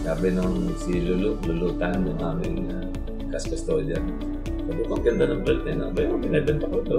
[0.00, 2.88] sabi nung si Lulu, Lulutan, yung aming uh,
[3.28, 4.00] cash custodian.
[4.64, 5.76] Sabi ko, ang ganda ng belt eh.
[5.76, 6.98] Sabi ko, binibenta ko to.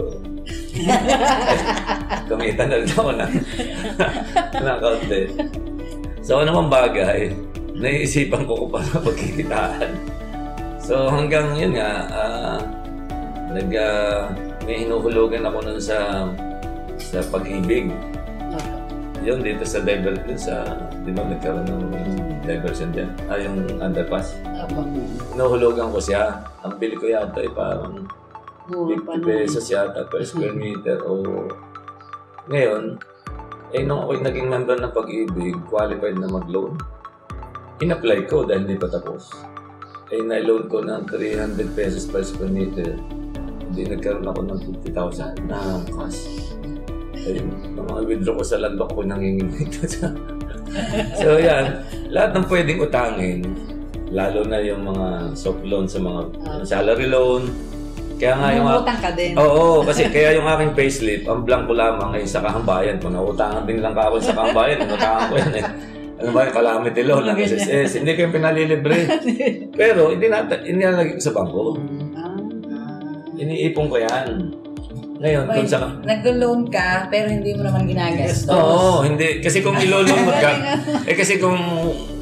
[2.30, 3.26] Kumita na rin ako na,
[4.64, 5.22] na kaunti.
[6.22, 7.34] So, ano mang bagay,
[7.74, 9.92] naiisipan ko kung paano pagkikitaan.
[10.78, 12.60] So, hanggang yun nga, ah,
[13.50, 14.30] nag, ah,
[14.64, 16.30] may hinuhulugan ako nun sa
[17.02, 17.90] sa pag-ibig.
[19.26, 20.66] Yun, dito sa dun sa,
[21.02, 21.86] di ba nagkaroon ng
[22.52, 23.10] diversion dyan?
[23.32, 24.36] Ah, yung underpass.
[24.60, 24.92] Abang
[25.32, 26.44] Hinuhulugan ko siya.
[26.68, 28.04] Ang bili ko yata ay parang
[28.72, 29.26] mura pa 50 naman.
[29.26, 31.44] pesos yata per square meter o
[32.48, 32.96] ngayon
[33.72, 36.76] eh nung ako'y naging member ng pag-ibig qualified na mag-loan
[37.82, 39.34] in-apply ko dahil hindi pa tapos
[40.12, 42.96] eh na-loan ko ng 300 pesos per square meter
[43.72, 45.60] hindi nagkaroon ako ng 50,000 na
[45.92, 46.22] cash
[47.22, 49.70] Ayun, mga withdraw ko sa land bank ko nanginginig.
[51.20, 53.40] so yan, lahat ng pwedeng utangin,
[54.10, 56.62] lalo na yung mga soft loan sa mga Ah.
[56.64, 57.48] salary loan.
[58.16, 58.68] Kaya nga yung...
[58.70, 59.34] Umutang ka din.
[59.34, 63.02] Oo, kasi kaya yung aking payslip, ang blanco lamang ay sa kahambayan.
[63.02, 65.66] Kung nautangan din lang ka ako sa kahambayan, inutangan ko yan eh.
[66.22, 67.38] Ano ba yung calamity loan ng.
[67.42, 67.98] SSS?
[67.98, 69.10] Hindi kayo pinalilibre.
[69.80, 71.82] Pero hindi na hindi na lagi sa bangko.
[72.14, 72.38] Ah,
[73.34, 74.54] Iniipon ko yan.
[75.22, 75.78] Ngayon, kung sa...
[76.02, 78.50] naglo-loan ka, pero hindi mo naman ginagastos.
[78.50, 79.38] Oo, hindi.
[79.38, 80.52] Kasi kung ilolong mo ka,
[81.06, 81.62] eh kasi kung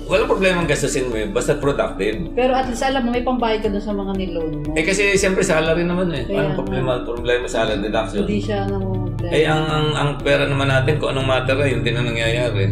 [0.09, 2.27] walang problema gastusin mo yun, basta productive.
[2.35, 4.75] Pero at least alam mo, may pambayad ka dun sa mga niloan mo.
[4.75, 6.27] Eh kasi siyempre salary naman eh.
[6.27, 6.91] Kaya Anong problema?
[7.07, 8.27] Problema salary deduction.
[8.27, 9.27] Hindi siya namumugla.
[9.31, 12.67] Eh ang, ang, ang pera naman natin, kung anong matera, yun din ang nangyayari.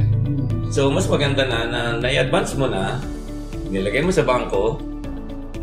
[0.76, 3.00] So mas maganda na na na-advance mo na,
[3.72, 4.84] nilagay mo sa bangko,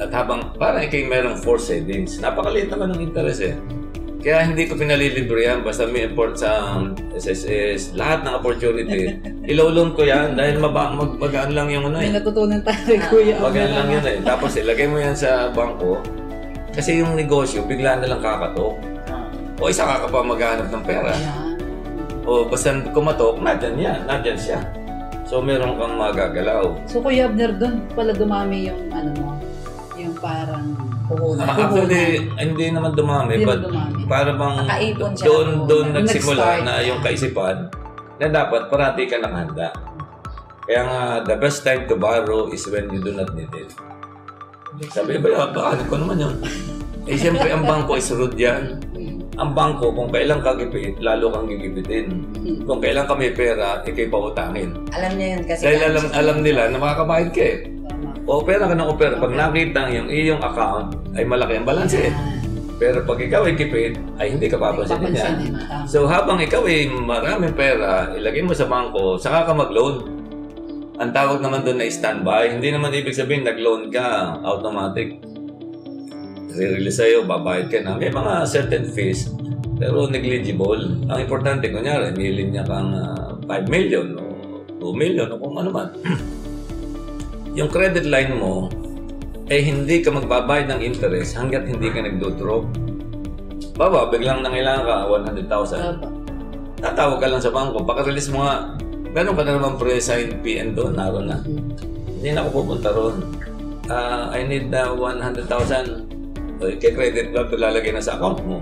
[0.01, 3.55] at habang para ikay merong force savings, napakaliit naman ng interest eh.
[4.25, 6.81] Kaya hindi ko pinalilibre yan, basta may import sa
[7.13, 9.21] SSS, lahat ng opportunity.
[9.53, 12.17] Ilolong ko yan dahil maba, mag, magaan lang yung ano May eh.
[12.17, 13.37] natutunan tayo kay Kuya.
[13.37, 14.19] Magaan lang yan eh.
[14.25, 16.01] Tapos ilagay mo yan sa bangko,
[16.73, 18.75] kasi yung negosyo, bigla na lang kakatok.
[19.63, 21.13] O isa ka pa maghanap ng pera.
[22.25, 24.59] O basta kumatok, nandyan yan, nandyan siya.
[25.29, 26.73] So meron kang magagalaw.
[26.89, 29.31] So Kuya Abner, doon pala dumami yung ano mo,
[30.01, 31.45] yung parang Puhunan.
[31.45, 34.09] Ah, Actually, hindi naman dumami, Hindi but naman dumami.
[34.09, 35.25] para bang Nakaipon siya.
[35.27, 36.65] doon, doon nagsimula nag-start.
[36.65, 37.57] na yung kaisipan
[38.15, 39.69] na dapat parati ka nakahanda.
[40.65, 43.69] Kaya nga, the best time to borrow is when you do not need it.
[44.89, 46.37] Sabi ba, "Ah, baka ko naman yun.
[47.05, 48.81] Eh, siyempre, ang bangko is rude yan.
[49.37, 52.25] Ang bangko, kung kailan ka gipit, lalo kang gigipitin.
[52.65, 54.73] Kung kailan ka may pera, ikay pautangin.
[54.89, 55.69] Alam niya yun kasi.
[55.69, 57.59] Dahil alam, alam nila na makakabayad ka eh.
[58.25, 58.41] Tama.
[58.41, 59.21] O pera ka ng opera.
[59.21, 62.13] Pag nakita yung iyong account, ay malaki ang balance eh.
[62.75, 65.29] Pero pag ikaw ay kipit, ay hindi ka papansinin niya.
[65.87, 70.11] So habang ikaw ay maraming pera, ilagay mo sa bangko, saka ka mag-loan.
[70.99, 75.23] Ang tawag naman doon na standby, hindi naman ibig sabihin nag-loan ka, automatic.
[76.55, 77.99] Re-release sa'yo, babayad ka na.
[77.99, 79.27] May mga certain fees,
[79.75, 81.03] pero negligible.
[81.11, 84.23] Ang importante, kunyari, milin niya kang ah, 5 million o
[84.79, 85.89] 2 million o kung ano man.
[87.55, 88.67] yung credit line mo,
[89.47, 92.67] eh hindi ka magbabayad ng interest hanggat hindi ka nagdo-draw.
[93.79, 96.07] Baba, biglang nangailangan ka 100,000 Tama.
[96.83, 98.75] tatawag ka lang sa bangko, paka-release mo nga,
[99.15, 101.39] meron ka na naman pre-signed PN doon, naroon na.
[102.11, 103.17] Hindi na ako pupunta roon.
[103.87, 105.47] Ah, I need na 100,000.
[106.59, 108.59] Uh, credit lang ito lalagay na sa account mo.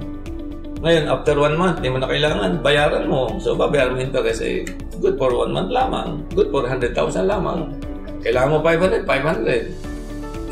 [0.83, 3.38] Ngayon, after one month, hindi mo na kailangan, bayaran mo.
[3.38, 4.66] So, babayaran mo interest, eh,
[4.98, 6.26] good for one month lamang.
[6.35, 6.90] Good for 100,000
[7.31, 7.70] lamang.
[8.22, 9.92] Kailangan mo 500, 500.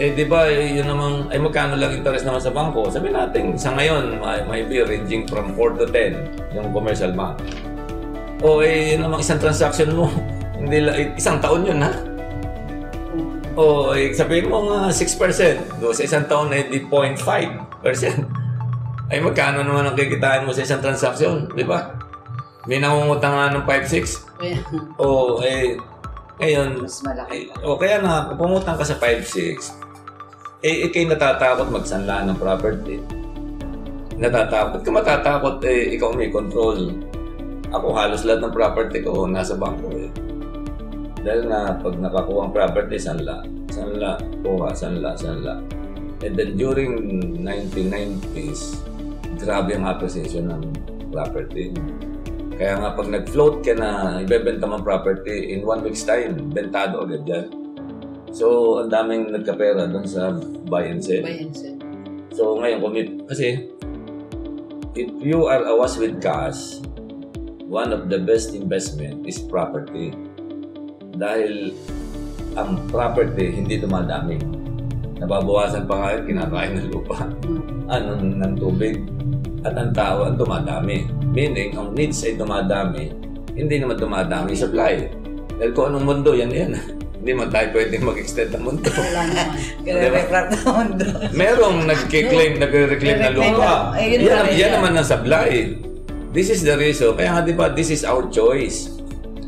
[0.01, 2.89] Eh, di ba, eh, yun namang, ay magkano lang interest naman sa bangko?
[2.89, 7.37] Sabi natin, sa ngayon, may, may be ranging from 4 to 10, yung commercial bank.
[8.41, 10.09] O, eh, yun namang isang transaction mo,
[10.61, 11.93] hindi la, eh, isang taon yun, ha?
[13.61, 18.25] O, eh, sabihin mo nga 6%, do, sa isang taon, eh, di 0.5%.
[19.13, 21.93] Ay, magkano naman ang kikitain mo sa isang transaction, di ba?
[22.65, 24.33] May nangungutang nga ng 5-6.
[24.41, 24.57] Kaya,
[24.97, 25.77] O, eh,
[26.41, 27.53] ngayon, Mas malaki.
[27.53, 29.77] eh, o kaya na, kung pumutang ka sa 5-6,
[30.65, 32.97] eh, ikay natatakot magsanla ng property.
[34.17, 36.97] Natatakot ka matatakot, eh, ikaw may control.
[37.71, 40.11] Ako halos lahat ng property ko nasa bangko eh.
[41.21, 43.45] Dahil nga, pag nakakuha ang property, sanla.
[43.69, 45.61] Sanla, kuha, sanla, sanla.
[46.21, 46.97] And then during
[47.41, 48.81] 1990s,
[49.41, 50.63] grabe ang appreciation ng
[51.13, 51.73] property.
[52.61, 57.25] Kaya nga pag nag-float ka na ibebenta mong property in one week's time, bentado agad
[57.25, 57.49] yan.
[58.37, 60.37] So, ang daming nagkapera doon sa
[60.69, 61.25] buy and sell.
[61.25, 61.73] bayan siya.
[62.37, 63.09] So, ngayon, commit.
[63.27, 63.65] Kasi,
[64.93, 66.85] if you are awas with cash,
[67.65, 70.13] one of the best investment is property.
[71.17, 71.73] Dahil
[72.61, 74.37] ang property hindi dumadami.
[75.17, 77.25] Nababawasan pa nga yung kinakain ng lupa.
[77.91, 79.01] Ano, ng tubig.
[79.61, 81.05] At ang tao ang dumadami.
[81.31, 83.13] Meaning, ang needs ay dumadami.
[83.53, 85.05] Hindi naman dumadami supply.
[85.61, 86.73] Dahil kung anong mundo, yan yan.
[87.21, 88.89] hindi man tayo pwedeng mag-extend ng mundo.
[88.89, 90.25] Wala naman.
[90.33, 91.05] Crap na mundo.
[91.37, 93.93] Merong nagkiklaim, nagre-reclaim na lupa.
[94.01, 95.77] Eh, yun Yan, yan naman ang supply.
[96.33, 97.13] This is the reason.
[97.13, 98.89] Kaya nga, di ba, this is our choice.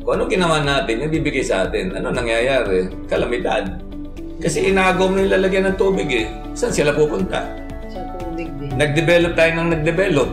[0.05, 2.93] Kung ano ginawa natin, yung bibigay sa atin, ano nangyayari?
[3.09, 3.81] Kalamidad.
[4.43, 6.27] Kasi inagaw mo yung lalagyan ng tubig eh.
[6.53, 7.62] Saan sila pupunta?
[8.77, 10.31] Nag-develop tayo ng nag-develop.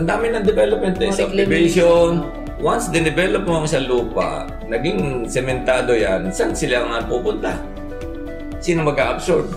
[0.00, 1.12] Ang dami ng development eh.
[1.12, 2.24] Subdivision.
[2.64, 7.52] Once dinevelop mo sa lupa, naging sementado yan, saan sila nga pupunta?
[8.62, 9.52] Sino mag-absorb?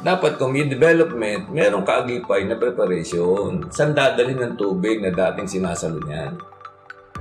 [0.00, 3.68] dapat kung may development, merong kaagipay na preparation.
[3.68, 6.40] Saan dadalhin ng tubig na dating sinasalo niyan?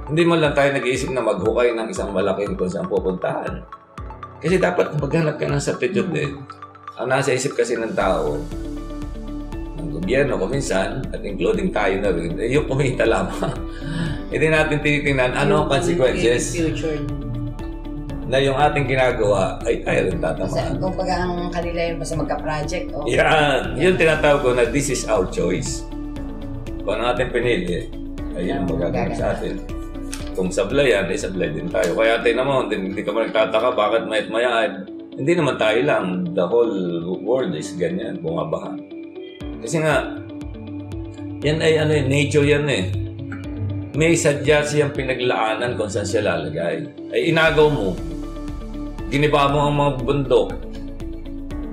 [0.07, 3.61] Hindi man lang tayo nag-iisip na maghukay ng isang malaking kung saan pupuntahan.
[4.39, 6.31] Kasi dapat maghanap ka ng substitute eh.
[6.95, 8.39] Ang nasa isip kasi ng tao,
[9.99, 13.51] gobyerno kuminsan, at including tayo na rin, eh, yung kumita lamang.
[14.33, 17.03] Hindi natin tinitingnan ano ang consequences Future.
[18.29, 20.73] na yung ating ginagawa ay tayo rin Kasi tatamaan.
[20.77, 23.03] kung pag ang kanila yun basta magka-project, oh.
[23.09, 23.75] Yan.
[23.75, 25.83] Yun tinatawag ko na this is our choice.
[26.85, 27.89] Kung ano natin pinili,
[28.37, 29.59] ay yun ang magagawa sa atin.
[30.37, 31.97] Kung sablay yan, ay sablay din tayo.
[31.97, 34.67] Kaya tayo naman, hindi, hindi ka man nagtataka bakit mayat maya, ay,
[35.19, 36.31] hindi naman tayo lang.
[36.31, 36.77] The whole
[37.19, 38.77] world is ganyan, bumabaha.
[39.59, 40.19] Kasi nga,
[41.39, 42.91] yan ay ano eh, nature yan eh.
[43.95, 46.87] May sadya siyang pinaglaanan kung saan siya lalagay.
[47.11, 47.95] Ay inagaw mo.
[49.09, 50.49] Giniba mo ang mga bundok.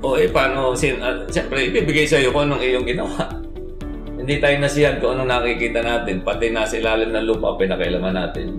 [0.07, 3.27] O eh, paano, sin, uh, siyempre, ibibigay sa'yo kung anong iyong ginawa.
[4.19, 8.59] Hindi tayo nasiyan kung anong nakikita natin, pati nasa ilalim ng lupa, pinakailaman natin.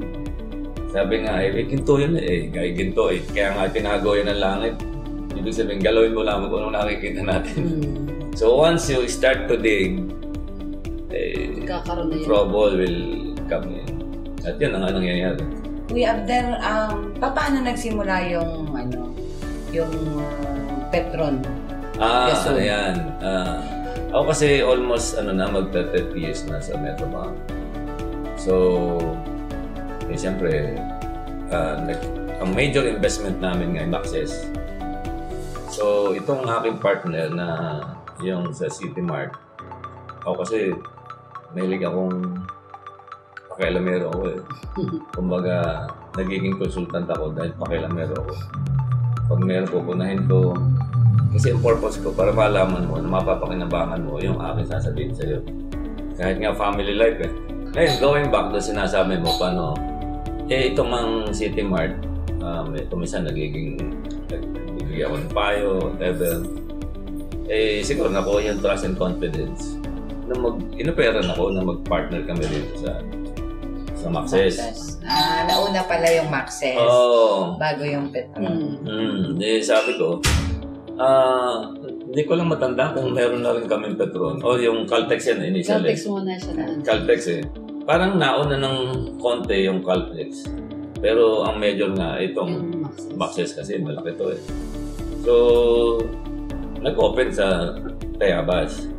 [0.92, 3.20] Sabi nga, eh, ginto yun eh, gaya ginto eh.
[3.32, 4.76] Kaya nga tinago yan ng langit.
[5.36, 7.64] Ibig sabihin, galawin mo lang kung anong nakikita natin.
[8.38, 9.98] So once you start to dig,
[11.10, 12.26] eh, Kakaroon na yun.
[12.30, 13.02] trouble will
[13.50, 13.90] come in.
[14.46, 15.42] At yun ang anong nangyayari.
[15.90, 19.10] Kuya Abder, um, pa- paano nagsimula yung, ano,
[19.74, 19.90] yung
[20.22, 21.42] uh, Petron?
[21.98, 22.62] Ah, sir.
[22.62, 23.10] ayan.
[23.26, 23.58] Ah,
[24.14, 27.34] ako kasi almost ano na mag 30 years na sa Metrobank.
[28.38, 28.54] So,
[30.06, 30.78] eh, siyempre,
[31.50, 32.06] ah, nag-
[32.38, 34.46] ang major investment namin ngayon, Access.
[35.74, 37.48] So, itong aking partner na
[38.24, 39.36] yung sa City Mart,
[40.26, 40.74] ako kasi
[41.54, 42.42] mahilig akong
[43.58, 44.40] pakialamero ako eh.
[45.18, 45.56] Kumbaga,
[46.14, 48.34] nagiging consultant ako dahil pakialamero ako.
[49.28, 50.56] Pag meron pupunahin ko,
[51.34, 55.40] kasi ang purpose ko para malaman mo na mapapakinabangan mo yung aking sasabihin sa'yo.
[56.16, 57.32] Kahit nga family life eh.
[57.76, 59.76] Ngayon, going back doon sinasabi mo, paano,
[60.48, 61.94] eh itong ang City Mart,
[62.40, 64.00] um, ito minsan nagiging,
[64.32, 66.32] nagbibigay ako ng payo, whatever.
[67.48, 69.80] Eh, siguro nakuha yung trust and confidence
[70.28, 73.00] na mag, inoperan ako na mag-partner kami dito sa
[73.98, 74.60] sa Maxes.
[75.08, 76.78] Ah, nauna pala yung Maxes.
[76.78, 77.56] Oo.
[77.56, 78.84] Bago yung Petron.
[78.84, 78.86] Hmm.
[78.86, 80.20] Hmm, eh, sabi ko,
[81.00, 84.44] ah, hindi ko lang matanda kung meron na rin kami Petron.
[84.44, 85.96] O yung Caltex yan initially.
[85.96, 86.66] Caltex muna siya na.
[86.84, 87.44] Caltex eh.
[87.88, 88.78] Parang nauna ng
[89.18, 90.46] konti yung Caltex.
[91.00, 93.16] Pero ang major nga itong Maxis.
[93.16, 94.42] Maxes kasi malaki to eh.
[95.24, 95.34] So,
[96.82, 97.74] nag-open sa
[98.18, 98.90] Tayabas.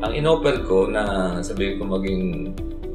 [0.00, 2.54] Ang inoffer ko na sabihin ko maging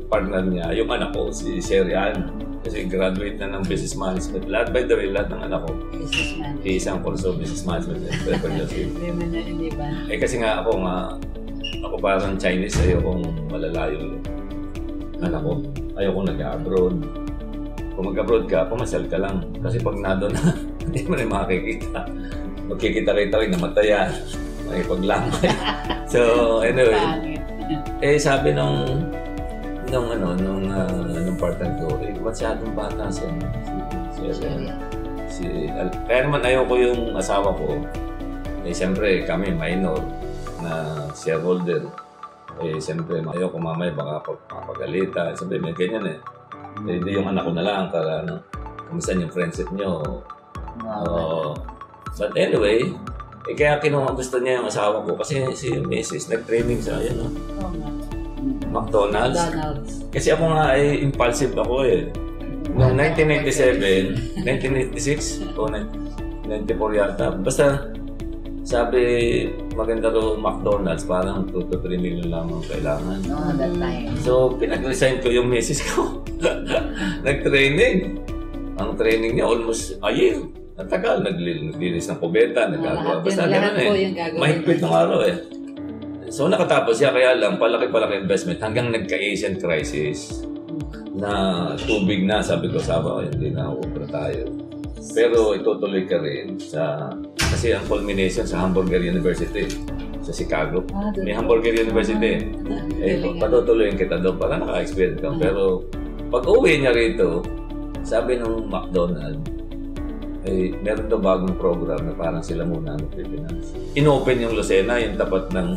[0.09, 2.31] partner niya, yung anak ko, si Sherry Ann.
[2.65, 4.49] Kasi graduate na ng business management.
[4.49, 6.57] Lahat, by the way, lahat ng anak ko, Businessman.
[6.65, 8.09] isang kurso business management
[10.09, 10.95] eh kasi nga ako nga,
[11.85, 13.21] ako parang Chinese, ayokong
[13.53, 14.17] malalayo
[15.23, 15.53] anak ko.
[15.95, 16.95] Ayokong nag-abroad.
[17.95, 19.47] Kung mag-abroad ka, pumasal ka lang.
[19.63, 20.41] Kasi pag nado na,
[20.83, 22.01] hindi mo na makikita.
[22.65, 24.09] Magkikita-kita rin, namatayan.
[24.65, 25.49] May paglamay.
[26.11, 26.21] so,
[26.65, 26.97] anyway.
[28.01, 29.05] Eh, sabi nung
[29.89, 33.29] nung ano, nung, uh, nung partner ko, eh, masyadong bata siya.
[33.61, 33.73] Si,
[34.11, 34.67] si, Sherry.
[35.29, 37.77] si, al- kaya naman ayoko yung asawa ko.
[38.65, 40.01] Eh, siyempre, kami minor
[40.65, 41.85] na shareholder.
[42.65, 45.37] Eh, siyempre, ayoko mamaya baka pag- mapagalitan.
[45.37, 46.17] Siyempre, may ganyan eh.
[46.89, 46.97] eh.
[46.97, 48.41] Hindi yung anak ko na lang para ano,
[48.89, 50.01] kumusta yung friendship nyo.
[50.81, 51.53] Oo.
[52.15, 52.87] But anyway,
[53.45, 56.33] eh, kaya kinuha gusto niya yung asawa ko kasi si Mrs.
[56.33, 57.29] nag-training sa yan, no?
[58.73, 59.37] McDonald's.
[59.39, 59.93] McDonald's.
[60.11, 62.11] Kasi ako nga ay impulsive ako eh.
[62.75, 67.31] Noong 1997, 1986 o 94 yata.
[67.39, 67.95] Basta
[68.65, 69.01] sabi
[69.77, 73.21] maganda raw McDonald's parang 2 to 3 million lamang kailangan.
[73.29, 74.11] No, that time.
[74.25, 76.25] So pinag-resign ko yung misis ko.
[77.27, 78.25] Nag-training.
[78.75, 80.43] Ang training niya almost a year.
[80.75, 81.23] Ang tagal.
[81.23, 83.23] Nagli- Naglilis ng kubeta, nagagawa.
[83.23, 83.89] Basta yun, ganun eh.
[84.35, 85.35] Mahigpit ng araw eh.
[86.27, 90.43] So nakatapos siya kaya lang palaki-palaki investment hanggang nagka-Asian crisis
[91.15, 94.51] na tubig na sabi ko sabi ko hindi na ubra tayo.
[95.15, 97.07] Pero itutuloy ka rin sa
[97.39, 99.69] kasi ang culmination sa Hamburger University
[100.25, 100.83] sa Chicago.
[100.91, 101.31] Ah, May.
[101.37, 102.51] Hamburger University.
[102.99, 103.37] Eh, ah.
[103.39, 105.29] patutuloyin kita doon para naka-experience ka.
[105.39, 105.87] Pero
[106.33, 107.45] pag uwi niya rito,
[108.01, 109.54] sabi nung McDonald,
[110.45, 113.73] eh, meron daw bagong program na parang sila muna ang Pilipinas.
[113.93, 115.69] Inopen yung Lucena, yung tapat ng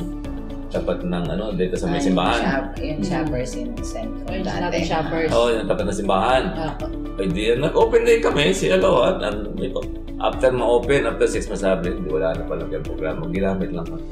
[0.69, 2.37] tapat ng ano, dito sa may Ah, simbahan.
[2.37, 4.61] Yung, shop, yung shoppers in dati.
[4.61, 5.31] natin shoppers.
[5.33, 6.43] Oo, yung tapat ng simbahan.
[6.55, 6.73] Ah,
[7.19, 9.17] Ay di, nag-open day kami, si Aloha.
[9.17, 9.81] At, ito,
[10.21, 13.25] after ma-open, after 6 masabi, hindi, wala na pala yung programa.
[13.27, 14.05] Ginamit lang kami.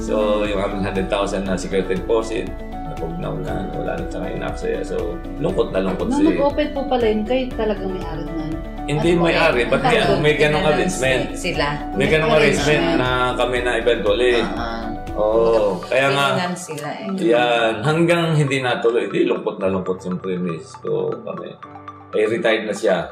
[0.00, 2.48] So, yung aming 100,000 na security deposit,
[2.88, 4.80] napugnaw na, wala na tsaka inaksaya.
[4.80, 4.96] So,
[5.38, 6.26] lungkot na lungkot Nung si...
[6.32, 8.52] nag-open po pala yun, kayo talagang may-ari nun.
[8.86, 11.34] Hindi Ano, may-ari, but may, Ano, may ganong arrangement.
[11.34, 11.66] Sila.
[11.98, 14.38] May ganong May arrangement na kami na eventually.
[14.38, 17.08] Ah, Oo, kaya nga, sila eh.
[17.18, 20.76] yan, hanggang hindi natuloy, di lungkot na lungkot yung premise.
[20.84, 21.56] So, kami,
[22.14, 23.10] eh, retired na siya.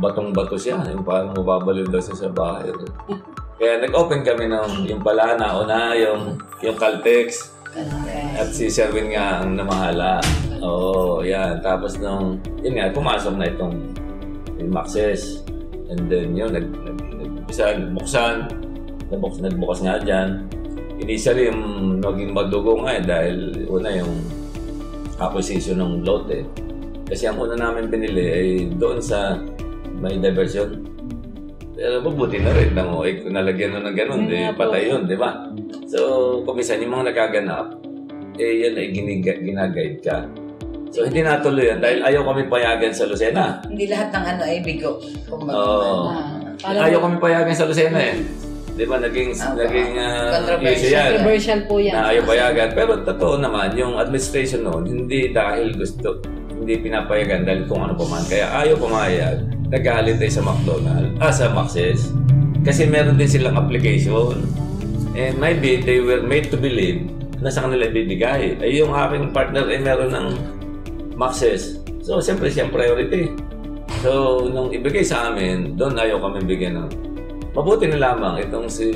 [0.00, 2.72] Batong-bato siya, yung parang mababaliw daw siya sa bahay.
[3.60, 7.52] Kaya nag-open kami ng yung pala na una, yung, yung Caltex.
[8.36, 10.20] At si Sherwin nga ang namahala.
[10.64, 11.60] Oo, yan.
[11.60, 13.76] Tapos nung, yun nga, pumasok na itong
[14.66, 15.46] yung Maxes.
[15.86, 18.34] And then yun, nag, nag, nag-umpisa, nagbuksan.
[19.14, 20.50] Nabukas, nagbukas nga dyan.
[20.98, 21.62] Initially, yung
[22.02, 23.36] naging madugo nga eh, dahil
[23.70, 24.18] una yung
[25.22, 26.42] acquisition ng lote.
[27.06, 29.38] Kasi ang una namin pinili ay doon sa
[30.02, 30.82] may diversion.
[31.76, 34.64] Pero mabuti na rin lang, oh, eh, kung nalagyan na ng ganun, po.
[34.64, 35.52] patay yun, di ba?
[35.86, 36.00] So,
[36.48, 37.78] kumisan yung mga nagaganap,
[38.40, 40.24] eh yan ay giniga, ginaguide ka.
[40.96, 43.60] So, hindi natuloy yan dahil ayaw kami payagan sa Lucena.
[43.68, 44.96] Hindi lahat ng ano ay bigo.
[45.28, 46.08] Kung Oo.
[46.08, 48.16] Ah, parang Ayaw kami payagan sa Lucena eh.
[48.72, 50.72] Di ba, naging, Ah, naging uh, Controversial.
[50.72, 51.08] issue yan.
[51.12, 51.94] controversial po yan.
[51.94, 52.68] Na ayaw payagan.
[52.72, 58.04] Pero totoo naman, yung administration noon, hindi dahil gusto, hindi pinapayagan dahil kung ano pa
[58.06, 58.24] man.
[58.24, 59.36] Kaya ayaw pumayag.
[59.68, 62.08] Nagalit tayo sa McDonald's, ah, sa Maxes.
[62.64, 64.48] Kasi meron din silang application.
[65.12, 67.04] And maybe they were made to believe
[67.36, 68.56] na sa kanila ibibigay.
[68.56, 70.28] Ay yung aking partner ay meron ng
[71.16, 71.80] Maxes.
[72.04, 73.32] So, siyempre siya ang priority.
[74.04, 76.90] So, nung ibigay sa amin, doon ayaw kami bigyan ng...
[77.56, 78.92] Mabuti na lamang itong si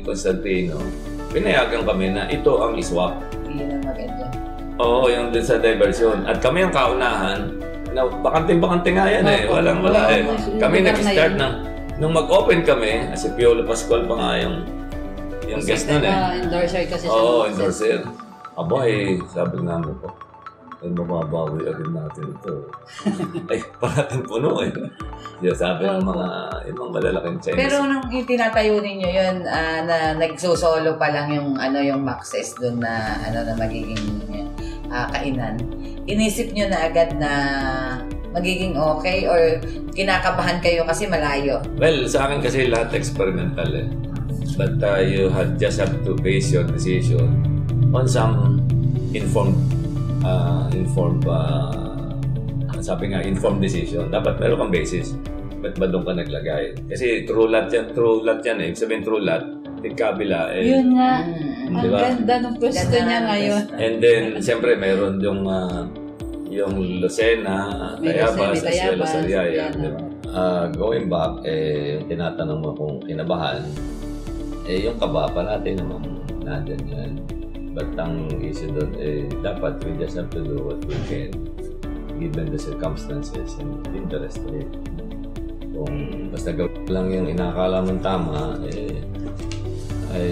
[0.00, 0.80] Constantino.
[1.28, 3.20] Pinayagan kami na ito ang iswap.
[3.44, 4.26] Yun ang maganda.
[4.80, 6.24] Oo, yung din sa diversion.
[6.24, 7.60] At kami ang kaunahan.
[7.92, 9.44] Na, bakante-bakante nga yan eh.
[9.44, 10.24] Walang wala eh.
[10.56, 11.68] Kami nag-start na.
[12.00, 14.64] Nung mag-open kami, si Piolo Pascual pa nga yung
[15.44, 16.40] yung guest nun eh.
[16.40, 17.12] Endorser kasi siya.
[17.12, 18.00] Oo, endorser.
[18.56, 20.08] Aba eh, sabi namin po,
[20.82, 22.54] ay mababawi agad natin ito.
[23.50, 24.74] ay, parating puno eh.
[25.38, 26.26] Siya sabi ng mga,
[26.66, 27.60] yung mga malalaking Chinese.
[27.62, 32.82] Pero nung itinatayo ninyo yun, ah, na nagsosolo pa lang yung ano yung Maxes doon
[32.82, 34.02] na ano na magiging
[34.90, 35.62] ah, kainan.
[36.10, 37.32] Inisip nyo na agad na
[38.32, 39.60] magiging okay or
[39.94, 41.62] kinakabahan kayo kasi malayo.
[41.78, 43.88] Well, sa akin kasi lahat experimental eh.
[44.56, 47.40] But uh, you had just have to base your decision
[47.92, 48.60] on some
[49.12, 49.56] informed,
[50.22, 52.14] uh, informed, uh,
[52.82, 54.10] sabi nga, informed decision.
[54.10, 55.14] Dapat meron kang basis.
[55.62, 56.74] Ba't ba doon ka naglagay?
[56.90, 58.74] Kasi true lot yan, true lot yan eh.
[58.74, 59.44] Ibig sabihin true lot,
[59.82, 60.62] yung kabila eh.
[60.66, 61.12] Yun nga.
[61.22, 61.74] Mm.
[61.78, 63.62] Ang ganda ng pwesto Ganda niya ng ngayon.
[63.78, 65.86] And then, siyempre, meron yung uh,
[66.52, 69.72] yung Lucena, Tayabas, as well as Ariaya.
[70.32, 73.64] Ah, going back, eh, yung tinatanong mo kung kinabahan,
[74.68, 76.00] eh, yung kaba pa natin naman
[76.44, 77.12] nandyan yan.
[77.72, 81.32] But ang issue doon, eh, dapat we just have to do what we can
[82.20, 84.70] given the circumstances and interest rate.
[85.72, 89.00] Kung basta gawin lang yung inakala mong tama, eh,
[90.12, 90.24] I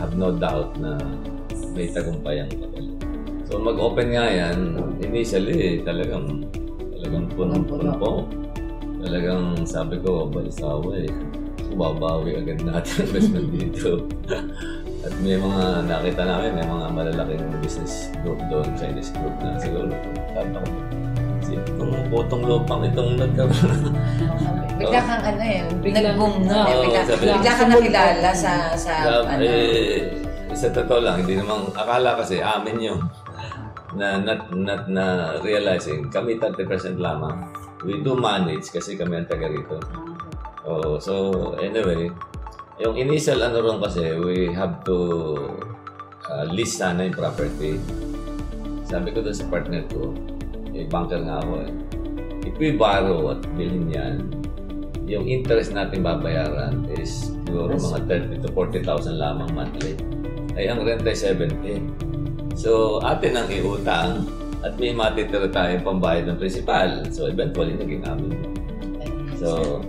[0.00, 0.96] have no doubt na
[1.76, 2.86] may tagumpay ang kapal.
[3.46, 6.48] So mag-open nga yan, initially talagang
[6.96, 8.12] talagang punong-puno po.
[9.00, 11.12] Talagang sabi ko, balisawa eh.
[11.70, 13.90] Babawi agad natin ang investment dito.
[15.00, 19.88] At may mga nakita namin, may mga malalaking business group doon, Chinese group na siguro.
[20.36, 20.70] Tata ko.
[21.40, 23.96] Kasi itong putong lupang itong nagkaroon.
[24.80, 26.56] Bigla kang ano eh, Biglang- nag-boom no?
[26.58, 26.72] eh.
[26.72, 28.92] Oo, Bigla, sabi- bigla nakilala sa, sa
[29.24, 29.40] ano.
[29.40, 30.20] eh,
[30.52, 33.00] sa totoo lang, hindi namang akala kasi amin yung
[33.90, 35.04] na not, not na
[35.40, 37.44] realizing kami 30% lamang.
[37.82, 39.80] We do manage kasi kami ang taga rito.
[40.62, 41.12] Oh, so
[41.56, 42.12] anyway,
[42.80, 44.96] yung initial ano ron kasi we have to
[46.32, 47.76] uh, list sana yung property.
[48.88, 50.16] Sabi ko doon sa partner ko,
[50.72, 51.72] eh, banker nga ako eh.
[52.48, 54.14] If we borrow at bilhin yan,
[55.04, 59.94] yung interest natin babayaran is siguro mga 30 to 40,000 lamang monthly.
[60.56, 62.56] Ay ang rent ay 70.
[62.56, 64.24] So atin ang iutang
[64.64, 67.04] at may matitira tayong pambayad ng principal.
[67.12, 68.60] So eventually naging amin.
[69.40, 69.80] So,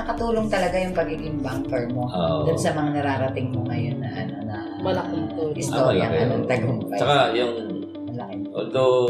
[0.00, 2.48] Nakatulong talaga yung pagiging banker mo Oo.
[2.48, 5.52] dun sa mga nararating mo ngayon na ano na Malaking tulong.
[5.60, 6.24] istorya Ah, malaki.
[6.24, 6.96] ng tagumpay.
[6.96, 7.54] Tsaka yung,
[8.08, 9.00] Malaking although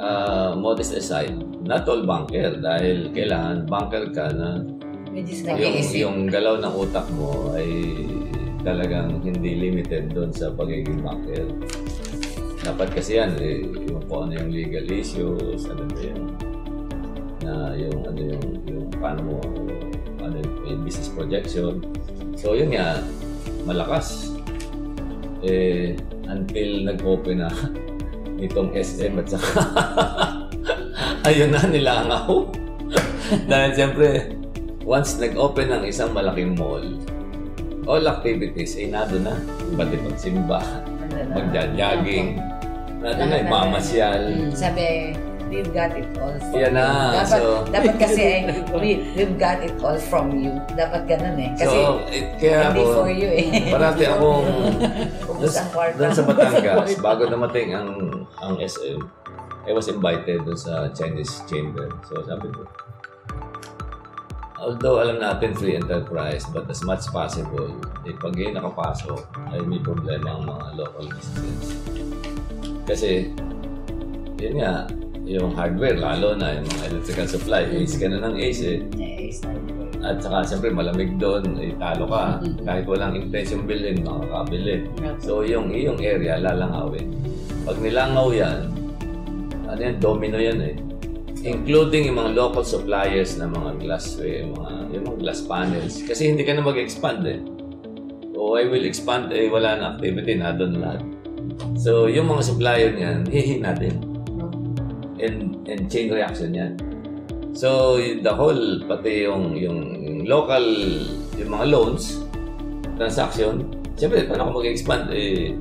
[0.00, 4.64] uh, modest aside, not all banker dahil kailangan banker ka na
[5.52, 7.68] yung, yung galaw ng utak mo ay
[8.64, 11.44] talagang hindi limited doon sa pagiging banker.
[12.64, 16.24] Dapat kasi yan, eh, yung kung ano yung legal issues, ano ba yung
[17.38, 19.36] na yung ano yung yung paano mo
[20.22, 20.36] ano
[20.66, 21.82] yung business projection.
[22.34, 23.02] So yun nga
[23.64, 24.34] malakas.
[25.42, 25.94] Eh
[26.28, 27.50] until nag-open na
[28.44, 29.62] itong SM at saka
[31.28, 32.46] ayun na nilangaw.
[33.50, 34.38] Dahil siyempre
[34.88, 36.84] once nag-open ng isang malaking mall,
[37.84, 39.36] all activities ay nado na.
[39.76, 40.60] Pati pagsimba,
[41.36, 42.40] magja-jogging,
[43.04, 44.22] nado na, yung mamasyal.
[44.56, 45.12] Sabi,
[45.48, 47.16] we've got it all from Yan na, you.
[47.18, 48.40] Dapat, so- dapat kasi ay,
[48.76, 50.54] we, we've got it all from you.
[50.76, 51.50] Dapat ganun eh.
[51.56, 53.46] Kasi so, eh, kaya hindi ako, for you eh.
[53.72, 54.46] parati akong
[55.98, 57.90] doon sa Batangas, bago dumating ang
[58.38, 59.00] ang SM,
[59.68, 61.88] I was invited doon sa Chinese Chamber.
[62.08, 62.64] So sabi ko,
[64.58, 67.72] although alam natin free enterprise, but as much possible,
[68.04, 69.22] eh, pag yun nakapasok,
[69.54, 71.78] ay may problema ang mga local businesses.
[72.88, 73.32] Kasi,
[74.42, 74.88] yun nga,
[75.28, 78.80] yung hardware, lalo na yung mga electrical supply, ace ka na ng ace eh.
[80.00, 82.40] At saka siyempre malamig doon, eh, talo ka.
[82.64, 84.88] Kahit walang intention bilhin, makakabili.
[85.20, 87.12] So yung iyong area, lalangawin.
[87.68, 88.72] Pag nilangaw yan,
[89.68, 90.74] ano yan, domino yan eh.
[91.44, 95.94] Including yung mga local suppliers na mga glassware, yung mga, yung mga glass panels.
[96.08, 97.44] Kasi hindi ka na mag-expand eh.
[98.32, 101.04] O I will expand, eh wala na activity, na doon lahat.
[101.76, 104.17] So yung mga supplier niyan, hihin natin.
[105.18, 106.78] And, and chain reaction yan.
[107.58, 109.78] So, the whole, pati yung, yung,
[110.28, 110.62] local,
[111.34, 112.22] yung mga loans,
[112.94, 113.66] transaction,
[113.96, 115.10] siyempre, paano ako mag-expand?
[115.10, 115.56] Eh,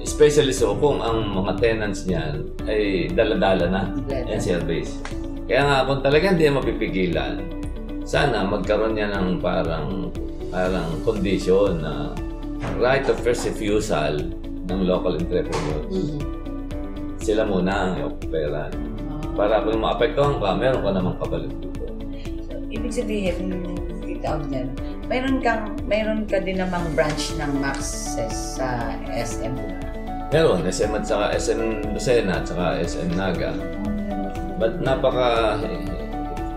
[0.00, 4.96] especially so kung ang mga tenants niyan ay dala-dala na and service.
[5.44, 7.44] Kaya nga, kung talaga hindi mapipigilan,
[8.08, 10.08] sana magkaroon niya ng parang,
[10.48, 12.16] parang condition na
[12.80, 14.16] right of first refusal
[14.68, 15.92] ng local entrepreneurs.
[15.92, 16.37] Mhm.
[17.28, 18.72] Sila muna ang i-operan.
[19.12, 21.84] Ah, Para kung maapektuhan ka, meron ka namang kabalik dito.
[22.48, 23.52] So, ibig sabihin,
[24.24, 24.72] ko dyan,
[25.12, 29.52] mayroon kang, mayroon ka din namang branch ng Maxes sa SM.
[30.32, 33.52] Meron, SM at saka SM Lucena at saka SM Naga.
[34.56, 35.60] But napaka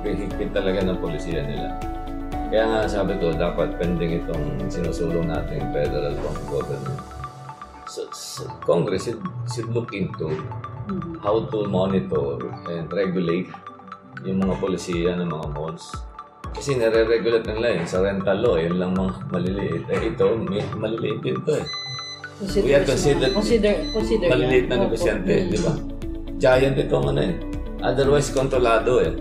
[0.08, 1.76] higpit talaga ng polisiya nila.
[2.48, 6.16] Kaya nga sabi ko, dapat pending itong sinusulong natin federal
[6.48, 7.21] government.
[7.92, 9.20] So, so, Congress should,
[9.52, 10.32] should look into
[10.88, 11.20] mhm.
[11.20, 12.40] how to monitor
[12.72, 13.52] and regulate
[14.24, 15.92] yung mga polisiya ng mga malls.
[16.56, 19.84] Kasi nare-regulate nila yun sa rental law, yun lang mga maliliit.
[19.92, 21.68] Eh ito, may, maliliit din ito eh.
[22.40, 24.72] Consider, We have considered- consider, consider maliliit yan.
[24.72, 25.50] na negosyante, Mm.
[25.52, 25.74] di ba?
[26.40, 27.36] Giant itong ano eh.
[27.84, 29.14] Otherwise, kontrolado eh.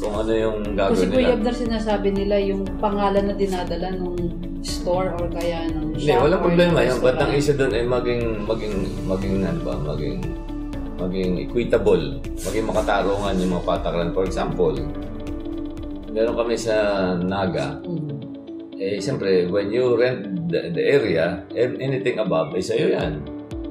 [0.00, 1.36] Kung ano yung Kasi gagawin Kuya nila.
[1.36, 4.49] Abdar sinasabi nila yung pangalan na dinadala ng
[4.80, 6.00] store or kaya ng shop.
[6.00, 6.98] Hindi, walang problema yun.
[7.04, 8.74] But ang issue doon ay maging, maging,
[9.04, 10.18] maging, ano ba, maging,
[10.96, 12.04] maging equitable,
[12.48, 14.10] maging makatarungan yung mga patakaran.
[14.16, 14.76] For example,
[16.10, 16.74] meron kami sa
[17.16, 18.08] Naga, Mhm.
[18.80, 23.20] eh, siyempre, when you rent the, the area, an- anything above, ay sa'yo yan.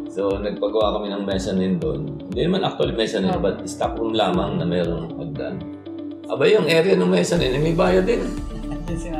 [0.09, 2.17] So, nagpagawa kami ng mezzanine doon.
[2.29, 3.43] Hindi naman actually mezzanine, Oh.
[3.43, 5.57] but stock room lamang na mayroong pagdaan.
[6.29, 8.21] Aba, yung area ng mezzanine, eh, may bayad din.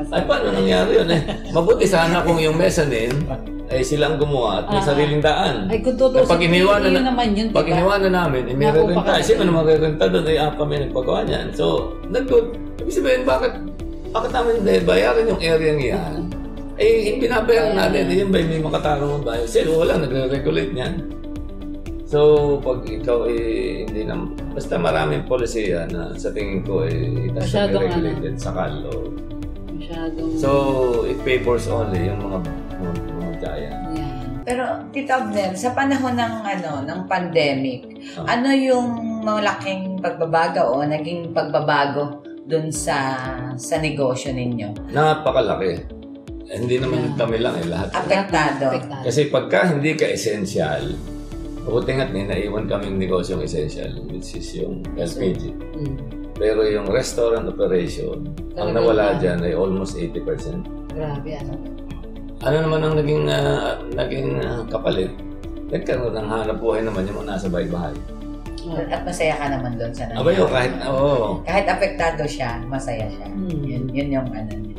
[0.10, 1.22] Ay, paano nangyari yun eh?
[1.50, 3.14] Mabuti sana kung yung mezzanine
[3.70, 4.86] ay silang gumawa at may Ah.
[4.86, 5.70] sariling daan.
[5.70, 7.78] Ay, kung totoo, Pag iniwanan na- naman yun, Pag diba?
[7.78, 8.98] iniwanan namin, eh, may Naku, rerenta.
[9.06, 10.26] baka- Sino naman rerenta doon?
[10.26, 11.48] Ay, ah, kami nagpagawa niyan.
[11.54, 11.66] So,
[12.10, 12.48] nag-good.
[12.82, 13.54] Ibig sabihin, bakit,
[14.10, 16.14] bakit namin hindi bayaran yung area niyan?
[16.80, 19.38] Eh, yung binabayaran natin, eh, yun ba yung may makatarong ba?
[19.46, 20.94] Sino wala, nagre-regulate niyan.
[22.10, 22.18] So,
[22.58, 24.18] pag ikaw eh, hindi na,
[24.50, 28.50] basta maraming polisiya na sa tingin ko eh, it has to be Masyadong regulated sa
[28.50, 29.14] kalo.
[29.90, 30.38] Masyadong...
[30.38, 30.50] So,
[31.10, 32.38] it favors only yung mga
[33.42, 33.80] giant.
[33.98, 34.30] yan.
[34.46, 34.64] Pero,
[34.94, 37.90] Tita Abner, sa panahon ng, ano, ng pandemic,
[38.22, 38.38] Ah.
[38.38, 38.88] ano yung
[39.26, 43.18] malaking pagbabago o naging pagbabago dun sa
[43.58, 44.94] sa negosyo ninyo?
[44.94, 45.82] Napakalaki.
[46.50, 47.94] Eh, hindi naman kami lang eh, lahat.
[47.94, 48.74] Apektado.
[49.06, 50.98] Kasi pagka hindi ka essential,
[51.62, 55.54] buti nga't may naiwan kaming negosyong essential, which is yung LPG.
[55.78, 56.19] Mm.
[56.40, 58.24] Pero yung restaurant operation,
[58.56, 60.64] ang Talagang nawala na- dyan ay almost 80%.
[60.96, 61.54] Grabe, ano.
[62.40, 65.12] Ano naman ang naging, ah, naging ah, kapalit?
[65.70, 67.94] Nagkaroon ng hanap buhay naman yung mga nasa bahay-bahay.
[68.90, 70.24] At masaya ka naman doon sa nangyari.
[70.24, 71.44] Abayo, kahit, oo.
[71.44, 73.28] Kahit apektado siya, masaya siya.
[73.28, 73.60] Hmm.
[73.64, 74.78] Yun, yun yung ano niya.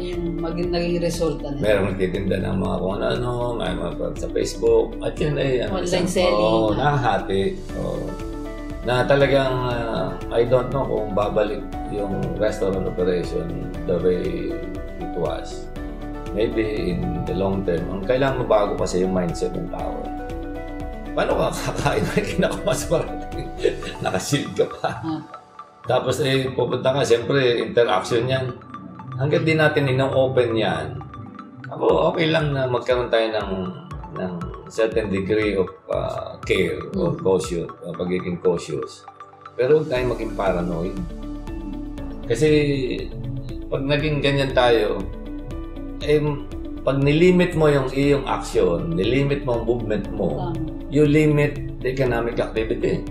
[0.00, 1.60] Yung maging naging resulta na.
[1.60, 4.96] Meron nagtitinda ng mga kung ano-ano, may mga sa Facebook.
[5.00, 5.64] At yun ay...
[5.64, 6.32] ano, Online isang- selling.
[6.36, 7.42] Oo, nakahati.
[7.76, 8.29] Oo.
[8.84, 11.60] Na talagang, ah, I don't know kung babalik
[11.92, 14.52] yung restaurant operation the way
[15.00, 15.68] it was.
[16.32, 20.00] Maybe in the long term, ang kailangan mabago kasi yung mindset ng tao.
[21.12, 23.42] Paano ka kakain na kinakamas marami?
[24.04, 24.90] Nakasild ka pa.
[25.02, 25.20] Ah.
[25.84, 28.54] Tapos eh, pupunta ka, siyempre, interaction yan.
[29.18, 30.96] Hanggat di natin ino-open yan,
[31.70, 33.50] ako, okay lang na magkaroon tayo ng,
[34.18, 34.32] ng
[34.70, 39.04] certain degree of uh, care or cautious, uh, pagiging cautious.
[39.58, 40.96] Pero huwag tayong maging paranoid.
[42.30, 42.48] Kasi
[43.66, 45.02] pag naging ganyan tayo,
[46.06, 46.22] eh,
[46.80, 50.88] pag nilimit mo yung iyong action, nilimit mo ang movement mo, Tama.
[50.88, 53.04] you limit the economic activity.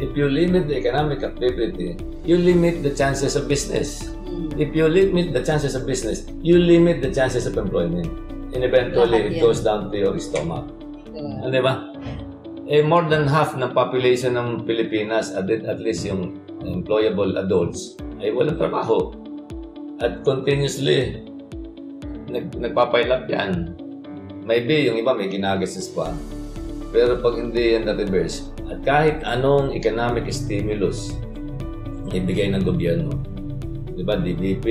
[0.00, 4.08] If you limit the economic activity, you limit the chances of business.
[4.24, 4.56] Mm.
[4.56, 8.08] If you limit the chances of business, you limit the chances of employment.
[8.56, 10.79] And eventually, it goes down to your stomach.
[11.20, 11.74] Ah, Di ba?
[12.70, 18.30] Eh, more than half ng population ng Pilipinas, at, at least yung employable adults, ay
[18.30, 19.10] walang trabaho.
[20.00, 21.20] At continuously,
[22.30, 23.74] nag, nagpapile up yan.
[24.46, 26.14] Maybe yung iba may ginagastos pa.
[26.94, 31.18] Pero pag hindi yan na-reverse, at kahit anong economic stimulus
[32.14, 33.12] ibigay ng gobyerno,
[33.92, 34.66] di ba, DBP,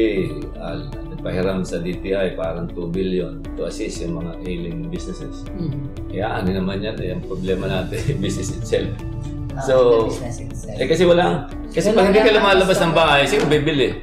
[0.55, 0.87] uh,
[1.19, 5.43] nagpahiram sa DTI parang 2 billion to assist yung mga ailing businesses.
[5.51, 5.83] Mm.
[6.07, 8.87] Kaya ano naman yan, eh, ang problema natin, business itself.
[9.51, 10.79] Ah, So, the business itself.
[10.79, 13.99] Eh kasi walang, kasi pag hindi ka lumalabas ng bahay, sino bibili?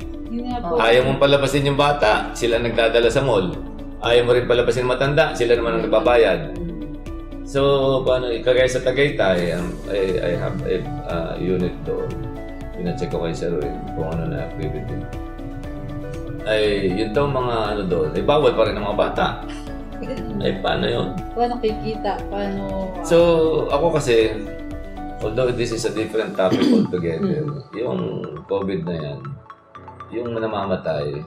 [0.60, 0.76] Po.
[0.76, 3.56] Ayaw mong palabasin yung bata, sila nagdadala sa mall.
[4.04, 6.40] Ayaw mo rin palabasin yung matanda, sila naman ang nagbabayad.
[7.48, 7.60] So,
[8.04, 10.76] paano, kagaya sa Tagaytay, um, I, I have a
[11.08, 12.12] uh, unit doon.
[12.76, 15.25] Pinacheck ko kay Sir Will kung ano na activity.
[16.46, 19.26] Ay, yun daw mga ano doon, ay bawal pa rin ng mga bata.
[20.44, 21.08] Ay, paano yun?
[21.34, 22.20] Paano kikita?
[22.30, 22.94] Paano...
[22.94, 23.18] ah, So,
[23.66, 24.30] ako kasi,
[25.24, 27.42] although this is a different topic altogether,
[27.80, 29.18] yung COVID na yan,
[30.14, 31.18] yung namamatay,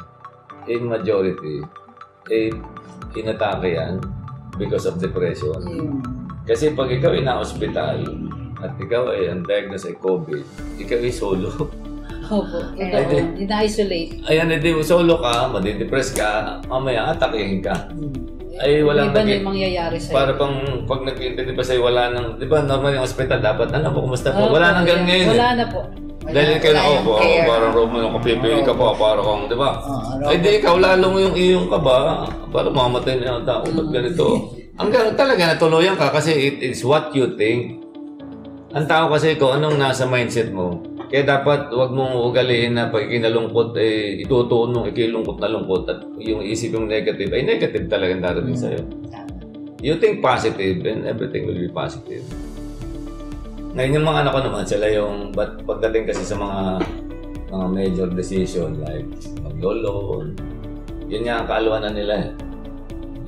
[0.71, 1.65] in majority,
[2.31, 2.53] eh,
[3.17, 3.99] inatake yan
[4.55, 5.59] because of depression.
[6.47, 7.97] Kasi pag ikaw ay na-hospital
[8.63, 10.45] at ikaw ay undiagnosed ay COVID,
[10.79, 11.49] ikaw ay solo.
[12.29, 12.57] Opo.
[12.77, 13.09] Ay, Totoo.
[13.09, 14.11] di- Ina-isolate.
[14.25, 16.29] Ayan, hindi solo ka, madidepress ka,
[16.65, 17.73] mamaya atakihin ka.
[18.59, 20.13] Ay, walang Iba na naging- yung mangyayari sa'yo.
[20.13, 23.89] Para pang pag nag-interview pa sa'yo, wala nang, di ba normal yung hospital, dapat ano
[23.89, 24.51] po, kumusta po?
[24.51, 25.27] Wala nang ganun ngayon.
[25.31, 25.55] Wala eh.
[25.55, 25.81] na po.
[26.19, 27.45] wala- Dahil kayo wala na, yung oh, care.
[27.47, 29.69] parang Roman, nakapipili ka pa, parang kang, di ba?
[29.79, 31.97] Oo, Ay, di, ikaw lalong yung iyong ka ba?
[32.51, 34.25] Parang mamatay na yung tao, ba't ganito?
[34.75, 37.79] Hanggang talaga natuluyan ka kasi it is what you think.
[38.69, 40.77] Ang tao kasi kung anong nasa mindset mo.
[41.09, 46.05] Kaya dapat wag mong ugaliin na pag ikinalungkot, eh, itutuon mong ikilungkot na lungkot at
[46.21, 48.81] yung isip yung negative, ay negative talaga ang darating sa'yo.
[49.09, 49.41] Tama.
[49.81, 52.21] You think positive and everything will be positive.
[53.73, 56.85] Ngayon yung mga anak ko naman, sila yung but pagdating kasi sa mga
[57.49, 59.09] mga major decision like
[59.41, 60.37] maglo-loan,
[61.09, 62.31] yun nga ang kaaluanan nila eh.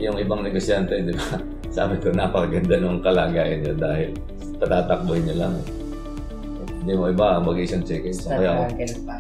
[0.06, 1.42] Yung ibang negosyante, di ba?
[1.82, 4.14] Sabi ko, napakaganda ng kalagayan niya dahil
[4.62, 5.81] tatatakboy niya lang eh.
[6.82, 8.10] Hindi mo iba, mag-isang check-in.
[8.10, 8.64] Saan kaya ako,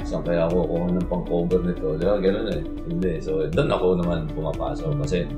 [0.01, 1.93] saan kaya ako kung anong pang-cover nito?
[1.93, 2.17] Di ba?
[2.17, 2.61] Ganun eh.
[2.89, 3.13] Hindi.
[3.21, 5.29] So, doon ako naman pumapasok kasi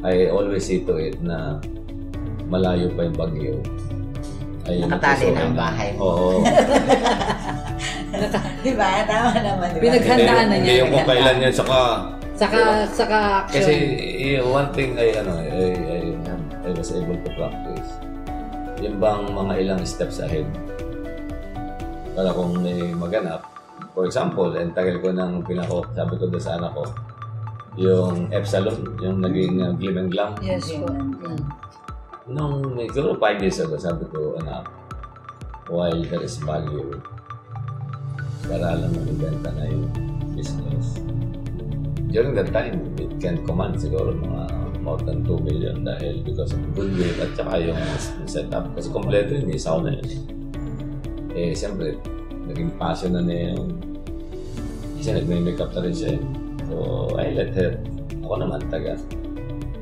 [0.00, 1.60] I always see to it na
[2.48, 3.54] malayo pa yung bagyo.
[4.64, 6.00] Ay, Nakatali na ang bahay mo.
[6.00, 6.28] Oo.
[8.64, 8.88] Di ba?
[9.04, 9.68] Tama naman.
[9.68, 9.82] Di ba?
[9.84, 10.80] Pinaghandaan na Hindi niya.
[10.80, 11.78] yung kung kailan yan, saka...
[12.38, 13.54] Saka, saka action.
[13.60, 13.72] Kasi
[14.32, 16.00] y- one thing ay ano, I, I,
[16.64, 17.90] I was able to practice.
[18.78, 20.46] Yung bang mga ilang steps ahead.
[22.18, 23.46] Para kung may maganap,
[23.94, 26.82] for example, ang tagal ko nang pinako, sabi ko doon sa anak ko,
[27.78, 30.34] yung Epsilon, yung naging uh, glim and glam.
[30.42, 30.90] yes po.
[30.90, 31.38] Mm.
[32.26, 34.66] Nung siguro five years ago, sabi ko, anak,
[35.70, 36.90] while there is value,
[38.50, 39.86] para alam mo ibenta na yung
[40.34, 40.98] business.
[42.10, 44.42] During that time, it can command siguro mga
[44.82, 47.78] more than 2 million dahil because of goodwill at saka yung
[48.26, 48.74] setup.
[48.74, 50.37] Kasi kompleto yun, isa ko na yun.
[51.38, 51.94] Eh, siyempre,
[52.50, 53.78] naging passion na niya yung
[54.98, 56.10] kasi nagme-makeup na rin siya.
[56.18, 56.22] eh.
[56.66, 56.74] So,
[57.14, 57.78] I let her.
[58.26, 58.98] Ako naman, taga.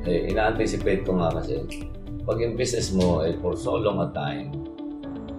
[0.04, 1.64] Eh, ina-anticipate ko nga kasi,
[2.28, 4.52] pag yung business mo ay for so long a time,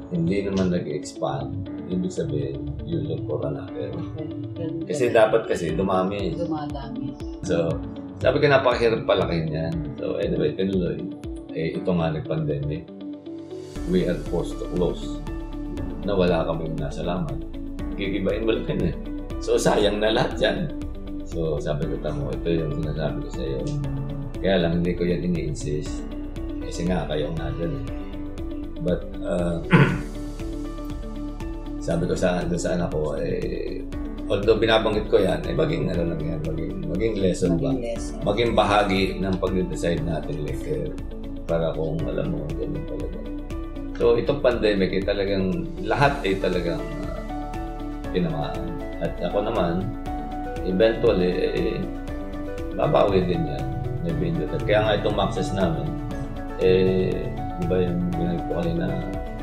[0.09, 3.93] hindi naman nag-expand, ibig sabihin, you look for another.
[4.89, 6.33] Kasi dapat kasi dumami.
[6.33, 7.13] Dumadami.
[7.45, 7.69] So,
[8.17, 9.73] sabi ko napakahirap palakihin yan.
[10.01, 10.97] So, anyway, tinuloy.
[11.53, 12.89] Eh, ito nga nag-pandemic.
[13.93, 15.21] We are forced to close.
[16.05, 17.37] Na wala kami nasalamat.
[17.97, 18.95] Gigibain mo lang eh.
[19.41, 20.57] So, sayang na lahat yan.
[21.27, 23.59] So, sabi ko, tamo, ito yung sinasabi ko sa iyo.
[24.37, 26.01] Kaya lang, hindi ko yan ini-insist.
[26.63, 27.85] Kasi nga, kayo nga dyan eh.
[28.81, 29.61] But, uh,
[31.87, 33.83] sabi ko sa, doon sa anak ko, eh,
[34.27, 37.71] although binabanggit ko yan, eh, maging ano lang yan, maging, maging lesson ba?
[37.71, 38.15] Maging lesson.
[38.25, 40.91] Maging bahagi ng pag-decide natin later
[41.47, 42.96] para kung alam mo, ganun talaga.
[43.97, 47.21] So, itong pandemic, eh, talagang, lahat ay talagang uh,
[48.13, 48.61] tinamaan.
[49.01, 49.85] At ako naman,
[50.65, 51.77] eventually, eh,
[52.77, 53.65] babawi din yan.
[54.53, 55.89] At kaya nga itong maxes namin,
[56.61, 57.27] eh,
[57.57, 58.85] di ba yung binag ko kanina,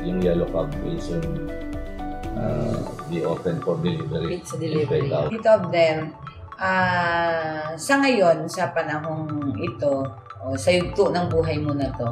[0.01, 1.51] yung yellow cab will soon
[2.39, 2.79] uh,
[3.11, 4.39] be open for delivery.
[4.39, 5.11] Pizza delivery.
[5.11, 5.29] Take out.
[5.31, 5.97] Tito Abner,
[6.59, 10.07] ah, sa ngayon, sa panahong ito,
[10.45, 12.05] o sa yugto ng buhay mo na to,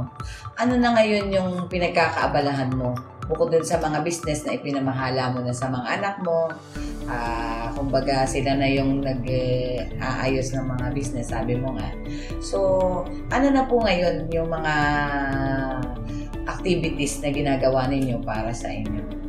[0.57, 2.97] ano na ngayon yung pinagkakaabalahan mo?
[3.29, 6.49] Bukod dun sa mga business na ipinamahala mo na sa mga anak mo,
[7.07, 11.93] ah, kumbaga sila na yung nag-aayos ng mga business, sabi mo nga.
[12.41, 12.57] So,
[13.31, 14.75] ano na po ngayon yung mga
[16.43, 19.23] activities na ginagawa ninyo para sa inyo?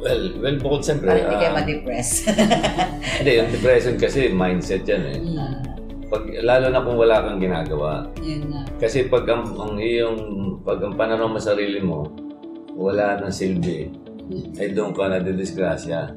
[0.00, 2.08] Well, well, bukod siyempre, Para hindi kayo ah, ma-depress.
[3.18, 5.18] hindi, yung depression kasi mindset yan eh.
[5.18, 5.75] Mm,
[6.06, 8.06] Pag, lalo na kung wala kang ginagawa.
[8.22, 8.62] yun nga.
[8.78, 10.18] Kasi pag ang, ang iyong,
[10.62, 12.06] pag ang pananaw mo sa sarili mo,
[12.78, 13.90] wala nang silbi,
[14.54, 16.14] ay doon ka na didisgrasya.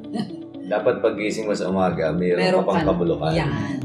[0.70, 3.34] Dapat pagising mo sa umaga, mayroon Meron ka pang ka- kabulukan.
[3.34, 3.82] Yan.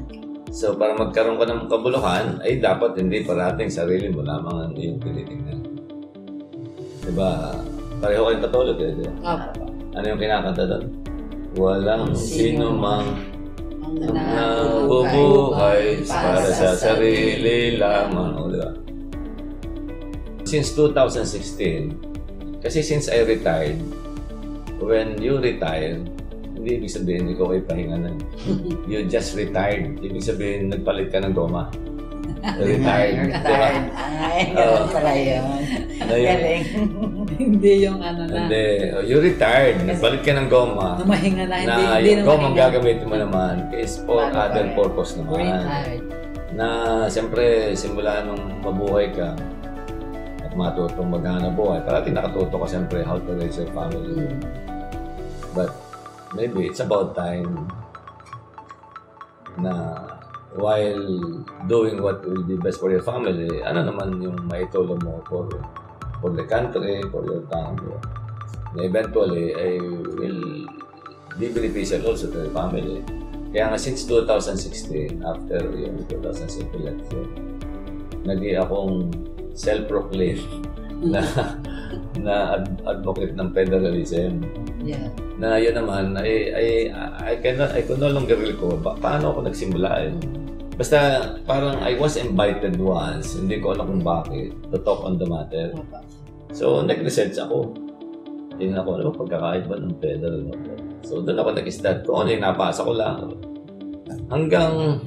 [0.53, 5.01] So para magkaroon ka ng kabulukan, ay dapat hindi parating sarili mo lamang ang iyong
[5.01, 5.61] tinitingnan.
[7.01, 7.57] Diba?
[7.99, 8.93] Pareho kayong katulog eh.
[8.93, 9.13] Diba?
[9.25, 9.65] Opo.
[9.95, 10.85] Ano yung kinakanta doon?
[11.55, 13.34] Walang sino mang
[13.95, 18.35] Ang ang nabubuhay nabubuhay para sa sarili lamang.
[18.35, 18.75] O, diba?
[20.43, 23.79] Since 2016, kasi since I retired,
[24.83, 26.03] when you retire,
[26.55, 28.11] hindi ibig sabihin ikaw ay pahinga na.
[28.91, 30.01] You just retired.
[30.03, 31.71] Ibig sabihin, nagpalit ka ng goma.
[32.61, 33.31] Retired.
[33.41, 33.69] diba?
[33.97, 34.57] Ay, Oo.
[34.57, 35.45] ganun pala yun.
[36.05, 36.29] Ano yun?
[36.29, 36.65] Galing.
[37.41, 38.37] hindi yung ano na.
[38.45, 38.67] Hindi.
[38.93, 39.81] Oh, you retired.
[39.85, 41.01] Nagpalit ka ng goma.
[41.01, 41.57] Numahinga na.
[41.57, 44.77] Hindi, na hindi yung goma ang gagamitin mo naman is for Bago other rin.
[44.77, 45.41] purpose naman.
[45.41, 46.05] Retired.
[46.55, 46.69] na
[47.11, 49.35] siyempre simula nung mabuhay ka
[50.39, 54.23] at matutong maghanap buhay, parati nakatuto ka siyempre how to raise your family.
[54.23, 54.39] Mm.
[55.51, 55.75] But
[56.31, 57.67] maybe it's about time
[59.59, 60.14] na
[60.55, 61.07] while
[61.67, 65.51] doing what will be best for your family, ano naman yung maitulong mo for
[66.23, 67.75] for the country, for your town.
[68.75, 69.79] Na eventually, I
[70.19, 70.67] will
[71.39, 73.03] be beneficial also to the family.
[73.55, 77.25] Kaya nga since 2016, after yung 2016 election,
[78.27, 79.11] naging akong
[79.55, 80.43] self-proclaimed
[81.15, 81.23] na
[82.19, 84.43] na ad- advocate ng federalism
[84.85, 85.09] Yeah.
[85.41, 86.69] na yun naman ay ay
[87.25, 90.13] I cannot I could no longer recall ba, paano ako nagsimula eh.
[90.75, 90.99] Basta
[91.47, 95.71] parang I was invited once, hindi ko alam kung bakit, to talk on the matter.
[96.51, 97.75] So, nag-research ako.
[98.59, 100.55] Tingnan ko, ano ba pagkakaiba ng federal no?
[101.07, 102.23] So, doon ako nag-start ko.
[102.23, 103.35] Ano yung napasa ko lang.
[104.31, 104.99] Hanggang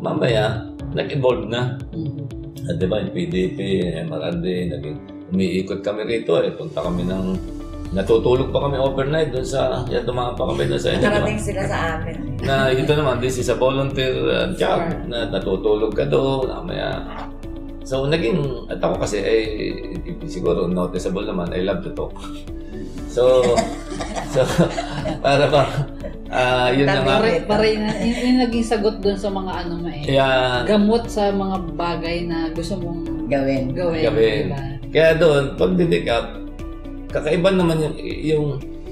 [0.00, 1.76] mamaya, nag-evolve na.
[1.92, 2.24] Mhm.
[2.66, 3.58] At di ba, yung PDP,
[4.04, 4.98] MRD, naging
[5.32, 6.52] umiikot kami rito eh.
[6.54, 7.26] Punta kami ng,
[7.96, 11.08] natutulog pa kami overnight doon sa, yan dumaan pa kami doon sa inyo.
[11.08, 12.16] Nakarating sila sa amin.
[12.44, 17.00] na ito naman, this is a volunteer uh, job na natutulog ka doon, mamaya.
[17.88, 19.40] So, naging, at ako kasi, ay,
[20.28, 22.12] siguro noticeable naman, I love to talk.
[23.08, 23.40] So,
[24.36, 24.44] so,
[25.24, 25.62] para ba,
[26.28, 27.16] ah yun na nga.
[27.22, 30.04] Pare, pare na, yung, yung naging sagot doon sa mga ano mo eh.
[30.04, 30.26] Kaya,
[30.68, 33.72] Gamot sa mga bagay na gusto mong Gawin.
[33.72, 34.04] gawin.
[34.04, 34.44] Gawin.
[34.52, 34.60] diba?
[34.92, 36.45] kaya doon, pag didik up,
[37.16, 38.46] kakaiba naman yung, yung,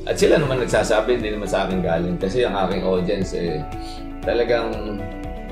[0.08, 2.16] at sila naman nagsasabi, hindi naman sa akin galing.
[2.16, 3.60] Kasi ang aking audience, eh,
[4.24, 4.96] talagang,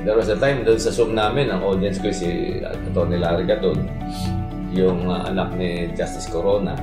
[0.08, 2.90] there was a time doon sa Zoom namin, ang audience ko si Atty.
[3.20, 3.76] Larry Gaton,
[4.72, 6.72] yung ah, anak ni Justice Corona.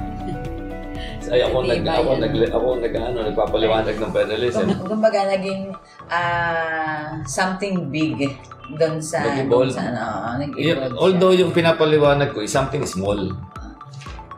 [1.29, 4.65] Ay, ako nag ako nag ako nag ano, nagpapaliwanag ng federalism.
[4.65, 5.69] Kum- Kumbaga, naging
[6.09, 8.33] ah, something big
[8.73, 9.21] doon sa...
[9.21, 9.69] Nag-evolve.
[9.69, 10.97] Sa, ano, nag-evolve siya.
[10.97, 13.29] although yung pinapaliwanag ko is something small.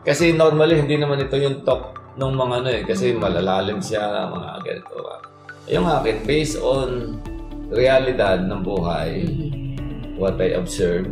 [0.02, 2.82] Kasi normally hindi naman ito yung talk ng mga ano eh.
[2.82, 4.94] Kasi malalalim siya mga ganito.
[5.70, 7.18] Yung akin based on
[7.70, 9.24] realidad ng buhay,
[10.18, 11.06] what I observe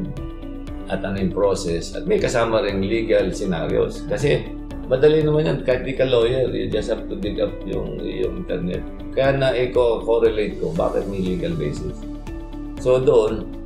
[0.91, 4.03] at ano yung process at may kasama ring legal scenarios.
[4.11, 4.43] Kasi
[4.91, 8.43] madali naman yan kahit di ka lawyer you just have to dig up yung yung
[8.43, 8.83] internet.
[9.15, 11.95] Kaya na i-correlate ko bakit may legal basis.
[12.83, 13.60] So doon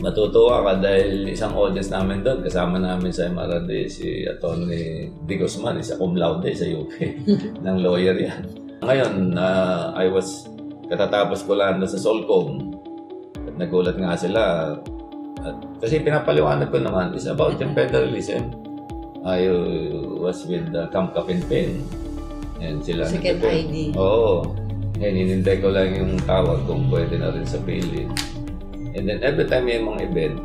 [0.00, 5.12] matutuwa ka dahil isang audience namin doon, kasama namin sa MRD si Atty.
[5.28, 6.90] Di Guzman, isa cum laude sa UP,
[7.64, 8.42] ng lawyer yan.
[8.80, 9.46] Ngayon, na
[9.92, 10.48] I was,
[10.88, 12.72] katatapos ko lang sa Solcom,
[13.44, 14.74] at nagulat nga sila,
[15.44, 18.56] at, kasi pinapaliwanag ko naman, is about yung federalism.
[19.20, 19.52] I
[20.16, 21.84] was with the Camp Kapinpin,
[22.56, 23.76] and sila Second nagpe- ID.
[24.00, 24.48] Oo.
[24.96, 28.39] Ngayon, hinintay ko lang yung tawag kung pwede na rin sa PhilHealth.
[28.94, 30.36] And then every time may mga event,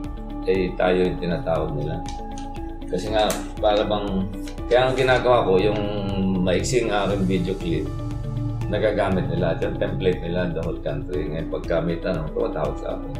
[0.45, 1.95] eh tayo yung tinatawag nila.
[2.85, 3.25] Kasi nga,
[3.57, 4.29] para bang,
[4.69, 5.79] kaya ang ginagawa ko, yung
[6.45, 7.85] maiksing aking video clip,
[8.69, 9.57] nagagamit nila.
[9.57, 11.25] At yung template nila the whole country.
[11.33, 13.11] Ngayon pagka may tanong, tumatawag sa akin.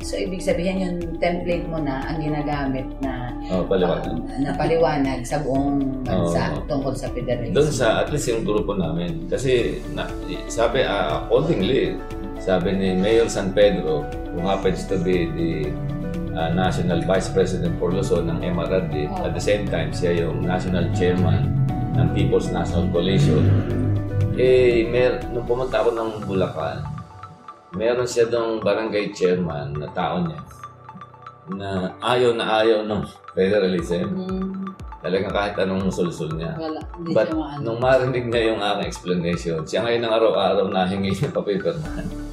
[0.00, 4.16] So, ibig sabihin yung template mo na ang ginagamit na Oh, paliwanag.
[4.16, 6.64] uh, na paliwanag sa buong bansa Oo.
[6.64, 7.52] tungkol sa federalism.
[7.52, 9.28] Doon sa, at least yung grupo namin.
[9.28, 10.08] Kasi, na,
[10.48, 12.00] sabi, uh, accordingly,
[12.40, 15.52] sabi ni Mayor San Pedro, who happens to be the
[16.32, 20.88] uh, National Vice President for Luzon ng MRRD, at the same time, siya yung National
[20.96, 21.52] Chairman
[21.94, 23.44] ng People's National Coalition.
[24.40, 26.80] Eh, mer nung pumunta ako ng Bulacan,
[27.76, 30.40] meron siya dong barangay chairman na tao niya
[31.50, 33.02] na ayaw na ayaw ng
[33.36, 34.06] federalism.
[34.16, 36.52] Mm, Talagang kahit anong sulsul niya.
[36.60, 41.16] wala, hindi But siya nung marinig niya yung aking explanation, siya ngayon ng araw-araw nahingi
[41.16, 42.29] ng papiperman.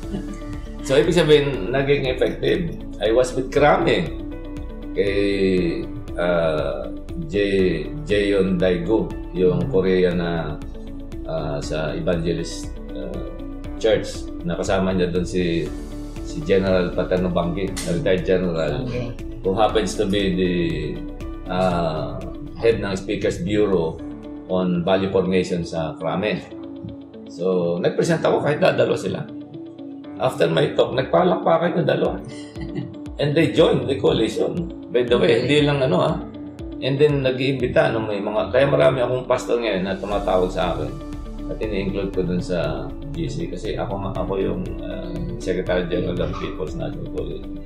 [0.87, 2.79] So, ibig sabihin, naging effective.
[3.03, 4.07] I was with Krame
[4.95, 5.83] kay
[6.15, 6.89] uh,
[7.27, 7.35] J.
[8.07, 10.55] Jayon Daigo, yung Korea na
[11.27, 13.27] uh, sa Evangelist uh,
[13.77, 14.25] Church.
[14.47, 15.67] Nakasama niya doon si
[16.25, 19.13] si General Patano Banggi, retired general Okay.
[19.45, 20.53] who happens to be the
[21.51, 22.17] uh,
[22.57, 24.01] head ng Speakers Bureau
[24.49, 26.41] on value formation sa Krame.
[27.27, 29.36] So, nag-present ako kahit dadalo sila.
[30.17, 32.17] After my talk, nagpalakpakan yung dalawa.
[33.21, 34.69] And they joined the coalition.
[34.93, 36.17] By the way, hindi lang ano ah.
[36.77, 38.53] And then, nag-iimbita ng may mga...
[38.53, 40.89] Kaya marami akong pastor ngayon na tumatawag sa akin.
[41.49, 42.85] At ini-include ko dun sa
[43.17, 45.09] GC kasi ako nga- ako yung uh,
[45.41, 47.57] Secretary General ng People's National Coalition.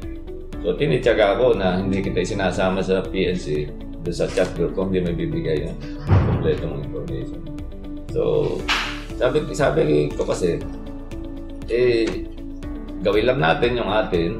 [0.64, 3.68] So, tinitsaga ako na hindi kita sinasama sa PNC
[4.06, 5.78] doon sa chat group kung hindi may bibigay yung
[6.08, 7.42] kompletong information.
[8.16, 8.22] So,
[9.20, 10.62] sabi, sabi ko kasi,
[11.68, 12.31] eh,
[13.02, 14.32] gawin lang natin yung atin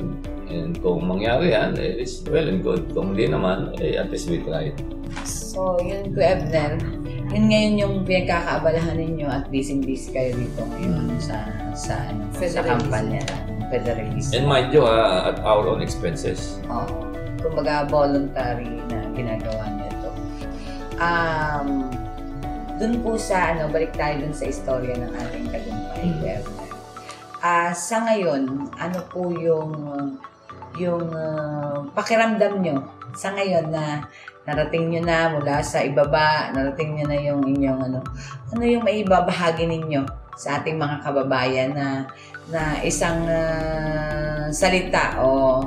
[0.52, 2.86] and kung mangyari yan, eh, it's well and good.
[2.94, 4.78] Kung hindi naman, eh, at least we tried.
[5.28, 6.80] So, yun, Kuya Ebner,
[7.32, 13.20] yun ngayon yung pinagkakaabalahan ninyo at busy-busy kayo dito ngayon sa sa ano, sa kampanya
[13.28, 14.32] ng federalism.
[14.36, 16.60] And mind you, ha, at our own expenses.
[16.68, 17.12] Oo.
[17.42, 20.10] Kumbaga, voluntary na ginagawa niyo ito.
[21.02, 21.68] Um,
[22.78, 26.61] dun po sa, ano, balik tayo dun sa istorya ng ating tagumpay, Kuya Ebner.
[27.42, 29.74] Ah, sa ngayon, ano po yung
[30.78, 32.78] yung ah, pakiramdam nyo
[33.18, 34.06] sa ngayon na
[34.46, 38.00] narating nyo na mula sa ibaba, narating nyo na yung inyong ano,
[38.54, 40.06] ano yung maibabahagi ninyo
[40.38, 42.06] sa ating mga kababayan na
[42.54, 45.66] na isang ah, salita o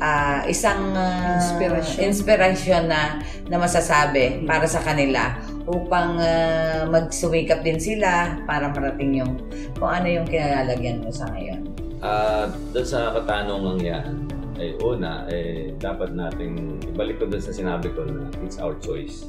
[0.00, 2.00] ah, isang ah, Inspirasyon.
[2.08, 3.20] inspirasyon na
[3.52, 5.36] na masasabi para sa kanila
[5.66, 9.38] upang ah, magsuwikap din sila para marating yung
[9.78, 11.62] kung ano yung kinalalagyan mo sa ngayon.
[12.00, 14.12] At doon sa katanungang yan,
[14.56, 19.28] ay una, eh, dapat nating ibalik ko doon sa sinabi ko na it's our choice.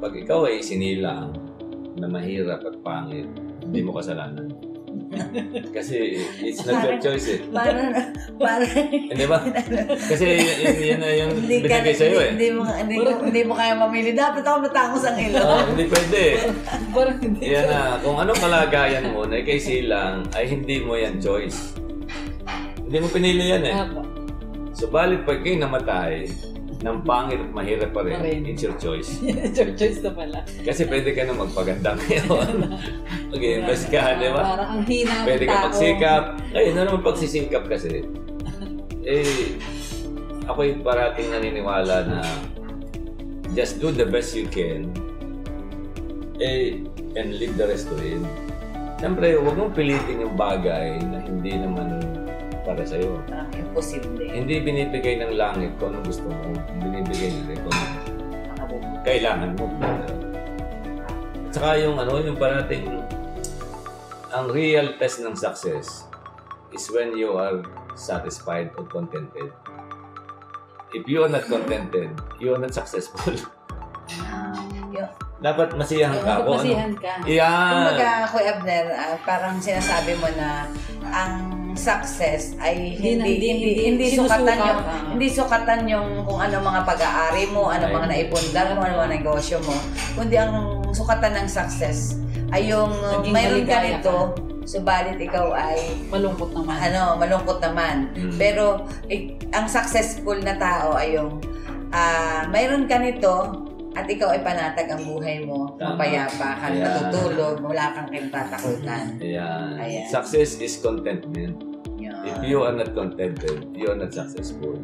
[0.00, 1.36] Pag ikaw ay sinilang
[1.96, 3.28] na mahirap at pangit,
[3.64, 4.52] hindi mo kasalanan.
[5.76, 7.40] Kasi it's not your choice eh.
[7.48, 9.40] Para para Hindi ba?
[9.96, 12.30] Kasi yun, yun, yun na yung binigay sa'yo eh.
[12.36, 14.10] hindi, mo hindi, mo hindi mo kaya mamili.
[14.12, 15.40] Dapat ako matangos ang ilo.
[15.40, 16.36] Oh, hindi pwede eh.
[16.92, 17.42] Parang hindi.
[17.48, 21.76] Yan na, kung anong kalagayan mo na ikay silang, ay hindi mo yan choice.
[22.86, 23.74] Hindi mo pinili yan eh.
[23.74, 24.02] Apo.
[24.76, 26.28] Subalit pag kayo namatay,
[26.86, 28.46] ng pangit at mahirap pa rin, rin.
[28.46, 29.18] it's your choice.
[29.80, 30.38] Choice na pala.
[30.62, 32.70] Kasi pwede ka na magpaganda ngayon.
[33.34, 34.54] Mag-invest ka, di ba?
[34.54, 36.24] Parang ang hina ng Pwede ka magsikap.
[36.54, 38.06] Ngayon, ano naman pagsisikap kasi?
[39.02, 39.58] Eh,
[40.46, 42.22] ako'y parating naniniwala na
[43.54, 44.90] just do the best you can
[46.38, 46.82] eh,
[47.18, 48.22] and leave the rest to Him.
[48.96, 51.95] Siyempre, huwag mong pilitin yung bagay na hindi naman
[52.66, 53.22] para sa'yo.
[53.30, 54.26] Parang imposible.
[54.26, 56.50] Hindi binibigay ng langit kung anong gusto mo.
[56.82, 57.78] Binibigay rin kung
[59.06, 59.70] kailangan mo.
[61.46, 62.90] At saka yung ano, yung parating
[64.34, 66.10] ang real test ng success
[66.74, 67.62] is when you are
[67.94, 69.54] satisfied or contented.
[70.90, 72.10] If you are not contented,
[72.42, 73.38] you are not successful.
[74.06, 74.54] Ah.
[75.36, 76.46] Dapat masiyahan ka.
[76.46, 76.62] kung ano.
[76.62, 77.12] Masihan ka.
[77.28, 77.72] Yan.
[77.74, 80.64] Kumbaga, Kuya Abner, ah, parang sinasabi mo na
[81.10, 85.06] ang success ay Hindi hindi hindi- hindi, hindi hindi, sukatan yung ah.
[85.12, 89.60] hindi sukatan yung kung ano mga pag-aari mo, ano mga naipundar mo, ano mga negosyo
[89.62, 89.76] mo,
[90.18, 92.16] kundi ang sukatan ng success
[92.50, 94.14] ay yung uh, Naging mayroon ka nito,
[94.66, 95.78] subalit ikaw ay
[96.10, 96.76] Malungkot naman.
[96.90, 98.10] ano, malungkot naman.
[98.14, 98.34] Mm.
[98.38, 101.38] Pero ik- ang successful na tao ay yung
[101.90, 103.65] ah, mayroon ka nito
[103.96, 106.84] at ikaw ay panatag ang buhay mo, mapayapa ka, Ayan.
[106.84, 109.16] natutulog, wala kang kinatatakutan.
[109.16, 109.80] Ayan.
[109.80, 110.04] Ayan.
[110.12, 111.56] Success is contentment.
[111.96, 112.12] Yun.
[112.28, 114.76] If you are not contented, you are not successful.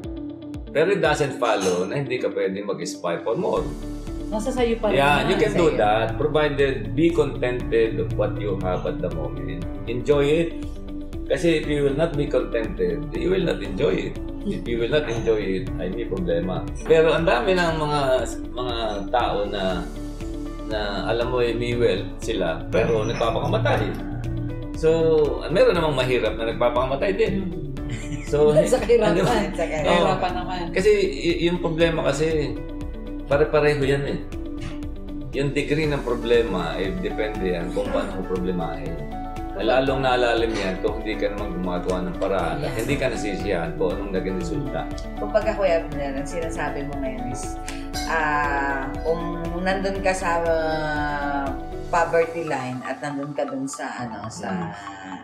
[0.72, 3.60] Pero it doesn't follow na hindi ka pwede mag-aspire for more.
[4.32, 4.96] Nasa sayo pa rin.
[4.96, 5.76] Yeah, you can do sa'yo.
[5.76, 9.60] that provided be contented of what you have at the moment.
[9.92, 10.64] Enjoy it.
[11.26, 14.14] Kasi if you will not be contented, you will not enjoy it.
[14.42, 16.66] If you will not enjoy it, ay may problema.
[16.82, 18.00] Pero ang dami ng mga
[18.50, 18.76] mga
[19.08, 19.86] tao na
[20.66, 23.92] na alam mo eh, may wealth sila, pero nagpapakamatay.
[24.74, 24.88] So,
[25.46, 27.34] meron namang mahirap na nagpapakamatay din.
[28.26, 29.14] So, Sa kahirapan.
[29.14, 29.52] ano?
[29.52, 29.62] Sa.
[29.62, 30.60] Kahirapan naman.
[30.72, 32.56] Kasi y- yung problema kasi,
[33.28, 34.18] pare-pareho yan eh.
[35.32, 38.96] Yung degree ng problema, eh, depende yan kung paano mo problemahin.
[39.52, 43.92] Lalong naalalim yan kung hindi ka naman gumagawa ng paraan at hindi ka nasisiyahan kung
[43.92, 44.80] anong naging resulta.
[45.20, 47.60] Kumbaga Kuya Abner, ang sinasabi mo ngayon is,
[48.08, 49.20] ah, kung
[49.60, 51.44] nandun ka sa ah,
[51.88, 54.72] poverty line at nandun ka dun sa, ano, sa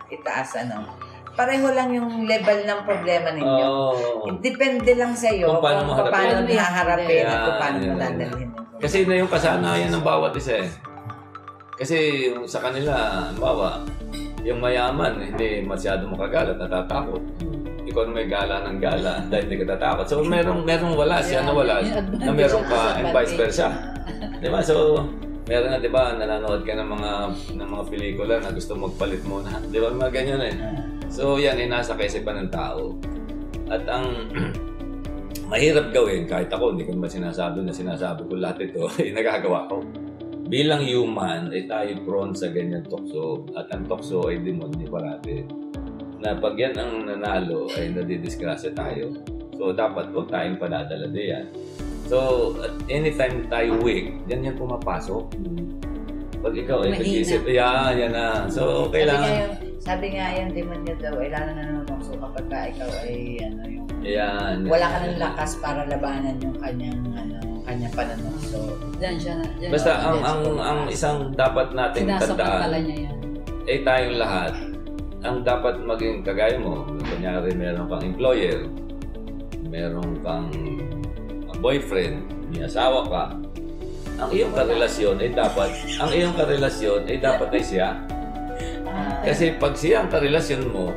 [0.06, 0.84] itaas, ano,
[1.32, 3.64] pareho lang yung level ng problema ninyo.
[3.64, 4.28] Oo.
[4.38, 6.58] Depende lang sa iyo Kung paano mo kung paano harapin.
[6.58, 7.96] haharapin at kung paano mo yan.
[7.96, 8.48] dadalhin.
[8.78, 10.68] Kasi na yung kasanayan ng bawat isa eh.
[11.78, 12.94] Kasi sa kanila,
[13.38, 13.86] bawa,
[14.42, 17.22] yung mayaman, hindi masyado makagalat, natatakot.
[17.88, 20.06] Ikaw na may gala ng gala dahil hindi ka tatakot.
[20.10, 21.78] So, merong, merong wala, siya na wala,
[22.18, 23.70] na meron ka, and vice versa.
[24.42, 24.58] Di ba?
[24.58, 25.06] So,
[25.46, 27.10] meron na, di ba, nanonood ka ng mga
[27.56, 29.62] ng mga pelikula na gusto magpalit muna.
[29.70, 29.88] Di ba?
[29.94, 30.54] Mga ganyan eh.
[31.08, 32.98] So, yan ay nasa kaisipan ng tao.
[33.70, 34.28] At ang
[35.52, 39.70] mahirap gawin, kahit ako, hindi ko naman sinasabi na sinasabi ko lahat ito, ay nagagawa
[39.70, 39.80] ko.
[40.48, 43.44] Bilang human, ay tayo prone sa ganyan tukso.
[43.52, 45.44] At ang tukso ay demonyo parati.
[46.24, 49.12] Na pag yan ang nanalo, ay nadidisgrasya tayo.
[49.60, 51.52] So, dapat huwag tayong padadala diyan.
[52.08, 55.28] So, at anytime tayo weak, yan yan pumapasok.
[56.40, 58.48] Pag ikaw ay nag-isip, yan, yan na.
[58.48, 62.58] So, kailangan, yung, sabi nga yan, demonyo daw, ay lalo na naman so kapag ka
[62.72, 64.64] ikaw ay, ano, yung, yan.
[64.64, 68.60] wala ka ng lakas para labanan yung kanyang, ano, kanyang pananokso.
[68.96, 69.46] Diyan siya na.
[69.60, 73.14] Diyan Basta ang ang ang isang dapat Sinasamantala tandaan niya yan.
[73.68, 74.52] eh tayong lahat
[75.20, 76.88] ang dapat maging kagaya mo.
[77.04, 78.58] Kunyari meron kang employer,
[79.68, 80.48] meron kang
[81.58, 82.22] boyfriend,
[82.54, 83.24] may asawa ka.
[84.18, 85.70] Ang iyong karelasyon ay dapat
[86.02, 87.88] ang iyong karelasyon ay dapat ay siya.
[89.22, 90.90] Kasi pag siya ang karelasyon mo,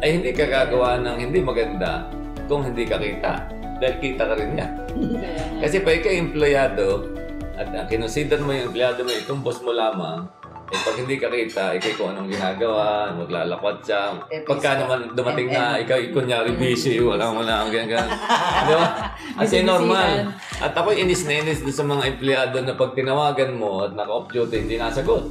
[0.00, 2.08] ay hindi ka gagawa ng hindi maganda
[2.48, 3.59] kung hindi ka kita.
[3.80, 4.68] Dahil kita ka rin nga.
[5.64, 7.08] Kasi pag ikaw empleyado
[7.56, 10.28] at ang kinonsider mo yung empleyado mo, itong boss mo lamang,
[10.70, 14.14] eh pag hindi ka kita, ikaw kung anong ginagawa, maglalakwat siya.
[14.46, 18.06] Pagka naman dumating na, ikaw kunyari busy, wala mo na ang ganyan.
[18.70, 19.10] Di ba?
[19.34, 20.30] Kasi normal.
[20.62, 24.62] At ako inis na inis sa mga empleyado na pag tinawagan mo at naka-off duty,
[24.62, 25.26] hindi nasagot.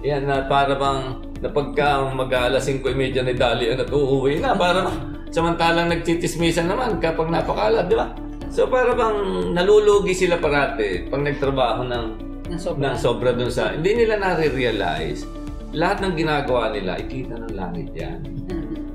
[0.00, 4.90] Yan na para bang na pagka mag-alas 5.30 na dali at uuwi na para
[5.30, 8.10] samantalang nagtitismisan naman kapag napakalat, di ba?
[8.48, 12.04] So para bang nalulugi sila parati pag nagtrabaho ng
[12.48, 12.80] Na sobra.
[12.90, 15.28] ng sobra dun sa hindi nila nare-realize
[15.76, 18.24] lahat ng ginagawa nila ikita ng langit yan.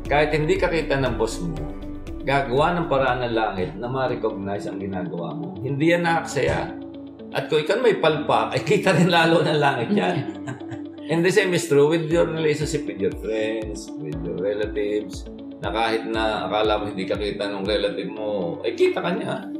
[0.10, 1.54] Kahit hindi ka kita ng boss mo,
[2.26, 5.54] gagawa ng paraan ng langit na ma-recognize ang ginagawa mo.
[5.62, 6.74] Hindi yan nakaksaya.
[7.30, 10.18] At kung ikaw may palpak, ay kita rin lalo ng langit yan.
[11.12, 15.28] And the same is true with your relationship with your friends, with your relatives,
[15.60, 19.52] na kahit na akala mo hindi ka kita ng relative mo, ay kita ka niya.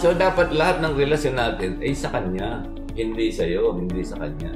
[0.00, 2.64] So dapat lahat ng relasyon natin ay sa kanya,
[2.96, 4.48] hindi sa iyo, hindi sa kanya.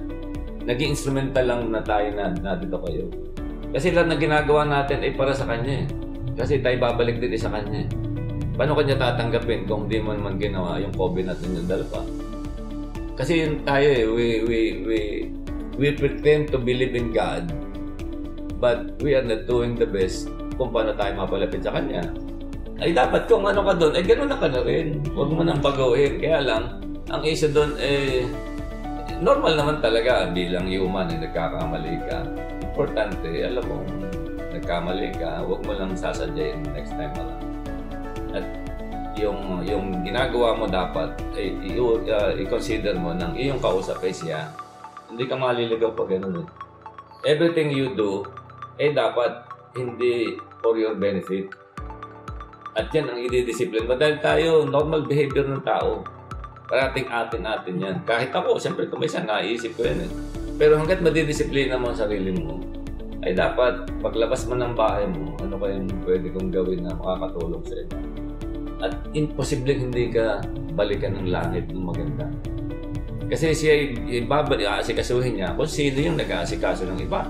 [0.64, 3.12] Naging instrumental lang na tayo na nandito kayo.
[3.77, 5.87] Kasi lahat ng ginagawa natin ay para sa kanya eh.
[6.33, 7.89] Kasi tayo babalik din eh sa kanya eh.
[8.57, 12.01] Paano kanya tatanggapin kung di mo naman ginawa yung COVID natin yung dalpa?
[13.21, 15.01] Kasi yun tayo eh, we, we, we,
[15.77, 17.53] we pretend to believe in God,
[18.61, 22.05] but we are not doing the best kung paano tayo mapalapit sa Kanya.
[22.77, 25.01] Ay dapat kung ano ka doon, ay ganun na ka na rin.
[25.16, 26.20] Huwag mo nang baguhin.
[26.20, 28.29] Kaya lang, ang isa doon eh,
[29.20, 32.18] normal naman talaga bilang human eh, nagkakamali ka.
[32.61, 33.81] Importante, alam mo,
[34.53, 37.43] nagkamali ka, huwag mo lang sasadyain next time na lang.
[38.37, 38.47] At
[39.16, 44.53] yung yung ginagawa mo dapat ay i- uh, mo ng iyong kausap ay siya.
[45.17, 46.47] Hindi ka maliligaw pag ganun eh.
[47.25, 48.21] Everything you do
[48.77, 51.57] eh dapat hindi for your benefit.
[52.77, 53.97] At yan ang i-discipline mo.
[53.97, 56.05] Dahil tayo, normal behavior ng tao.
[56.69, 57.97] Parating atin natin yan.
[58.05, 60.11] Kahit ako, siyempre kumisa, naisip ko yan eh.
[60.61, 62.61] Pero hanggat madidisiplina mo ang sarili mo,
[63.25, 67.75] ay dapat paglabas mo ng bahay mo, ano kayang pwede kong gawin na makakatulong sa
[67.81, 67.99] iba.
[68.85, 70.45] At imposible hindi ka
[70.77, 72.29] balikan ng langit ng maganda.
[73.27, 73.74] Kasi siya
[74.22, 77.27] ibabalik, aasikasuhin niya kung sino yung nag-aasikaso ng iba.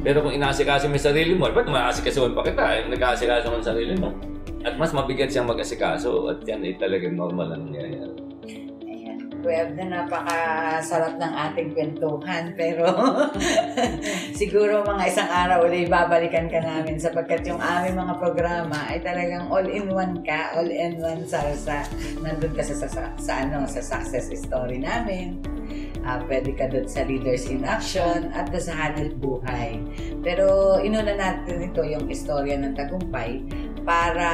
[0.00, 2.64] Pero kung inaasikaso mo yung sarili mo, ba't maasikasuhin pa kita?
[2.80, 4.16] Eh, nag-aasikaso mo yung sarili mo.
[4.64, 8.19] At mas mabigat siyang mag-asikaso at yan ay talagang normal na nangyayari.
[9.40, 9.48] Ayan.
[9.48, 12.52] Kuya Abner, napakasarap ng ating kwentuhan.
[12.52, 12.84] Pero
[14.40, 19.48] siguro mga isang araw ulit babalikan ka namin sapagkat yung aming mga programa ay talagang
[19.48, 21.88] all-in-one ka, all-in-one salsa.
[22.20, 25.40] Nandun ka sa, sa, sa, ano, sa success story namin.
[26.00, 29.76] Ah, pwede ka doon sa Leaders in Action at sa Hanap Buhay.
[30.24, 33.44] Pero inuna natin ito yung istorya ng tagumpay
[33.82, 34.30] para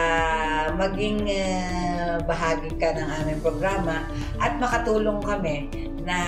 [0.75, 4.07] maging eh, bahagi ka ng aming programa
[4.43, 5.71] at makatulong kami
[6.07, 6.19] na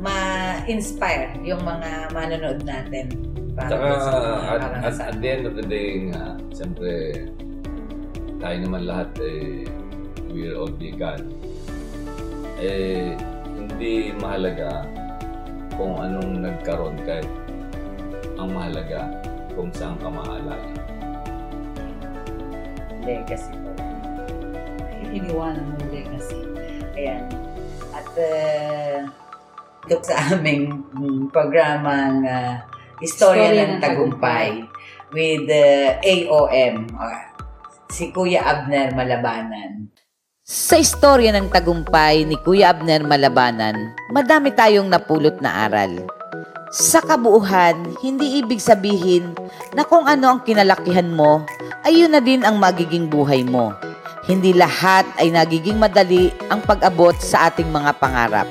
[0.00, 3.12] ma-inspire yung mga manonood natin.
[3.52, 4.12] Para Tsaka dun sa
[4.56, 7.28] at, at, at the end of the day nga, siyempre,
[8.40, 9.68] tayo naman lahat eh,
[10.32, 11.28] we're all vegan.
[12.60, 13.16] Eh,
[13.52, 14.88] hindi mahalaga
[15.76, 17.28] kung anong nagkaroon kahit
[18.40, 19.08] ang mahalaga
[19.52, 20.56] kung saan ka maalala.
[23.04, 23.70] Legacy po.
[25.10, 26.40] Iniwanan mo yung legacy.
[26.94, 27.24] Ayan.
[27.90, 28.98] At uh,
[29.88, 32.62] ito sa aming mm, programang uh,
[33.00, 34.48] Istorya Istorya ng ng Tagumpay
[35.10, 37.20] with uh, AOM, uh,
[37.90, 39.90] si Kuya Abner Malabanan.
[40.50, 46.10] Sa istorya ng tagumpay ni Kuya Abner Malabanan, madami tayong napulot na aral.
[46.70, 49.34] Sa kabuuhan, hindi ibig sabihin
[49.74, 51.42] na kung ano ang kinalakihan mo,
[51.82, 53.74] ay yun na din ang magiging buhay mo.
[54.30, 58.46] Hindi lahat ay nagiging madali ang pag-abot sa ating mga pangarap.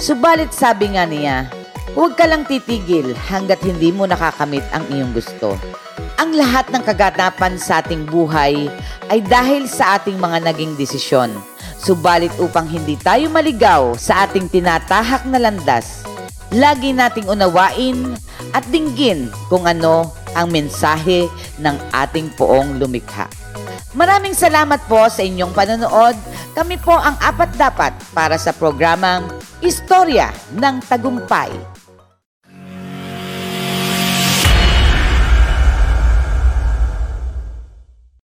[0.00, 1.52] Subalit sabi nga niya,
[1.92, 5.60] huwag ka lang titigil hanggat hindi mo nakakamit ang iyong gusto.
[6.16, 8.72] Ang lahat ng kaganapan sa ating buhay
[9.12, 11.28] ay dahil sa ating mga naging desisyon.
[11.76, 16.08] Subalit upang hindi tayo maligaw sa ating tinatahak na landas,
[16.50, 18.18] lagi nating unawain
[18.50, 23.30] at dinggin kung ano ang mensahe ng ating poong lumikha.
[23.94, 26.14] Maraming salamat po sa inyong panonood.
[26.54, 29.26] Kami po ang apat dapat para sa programang
[29.62, 31.69] Istorya ng Tagumpay.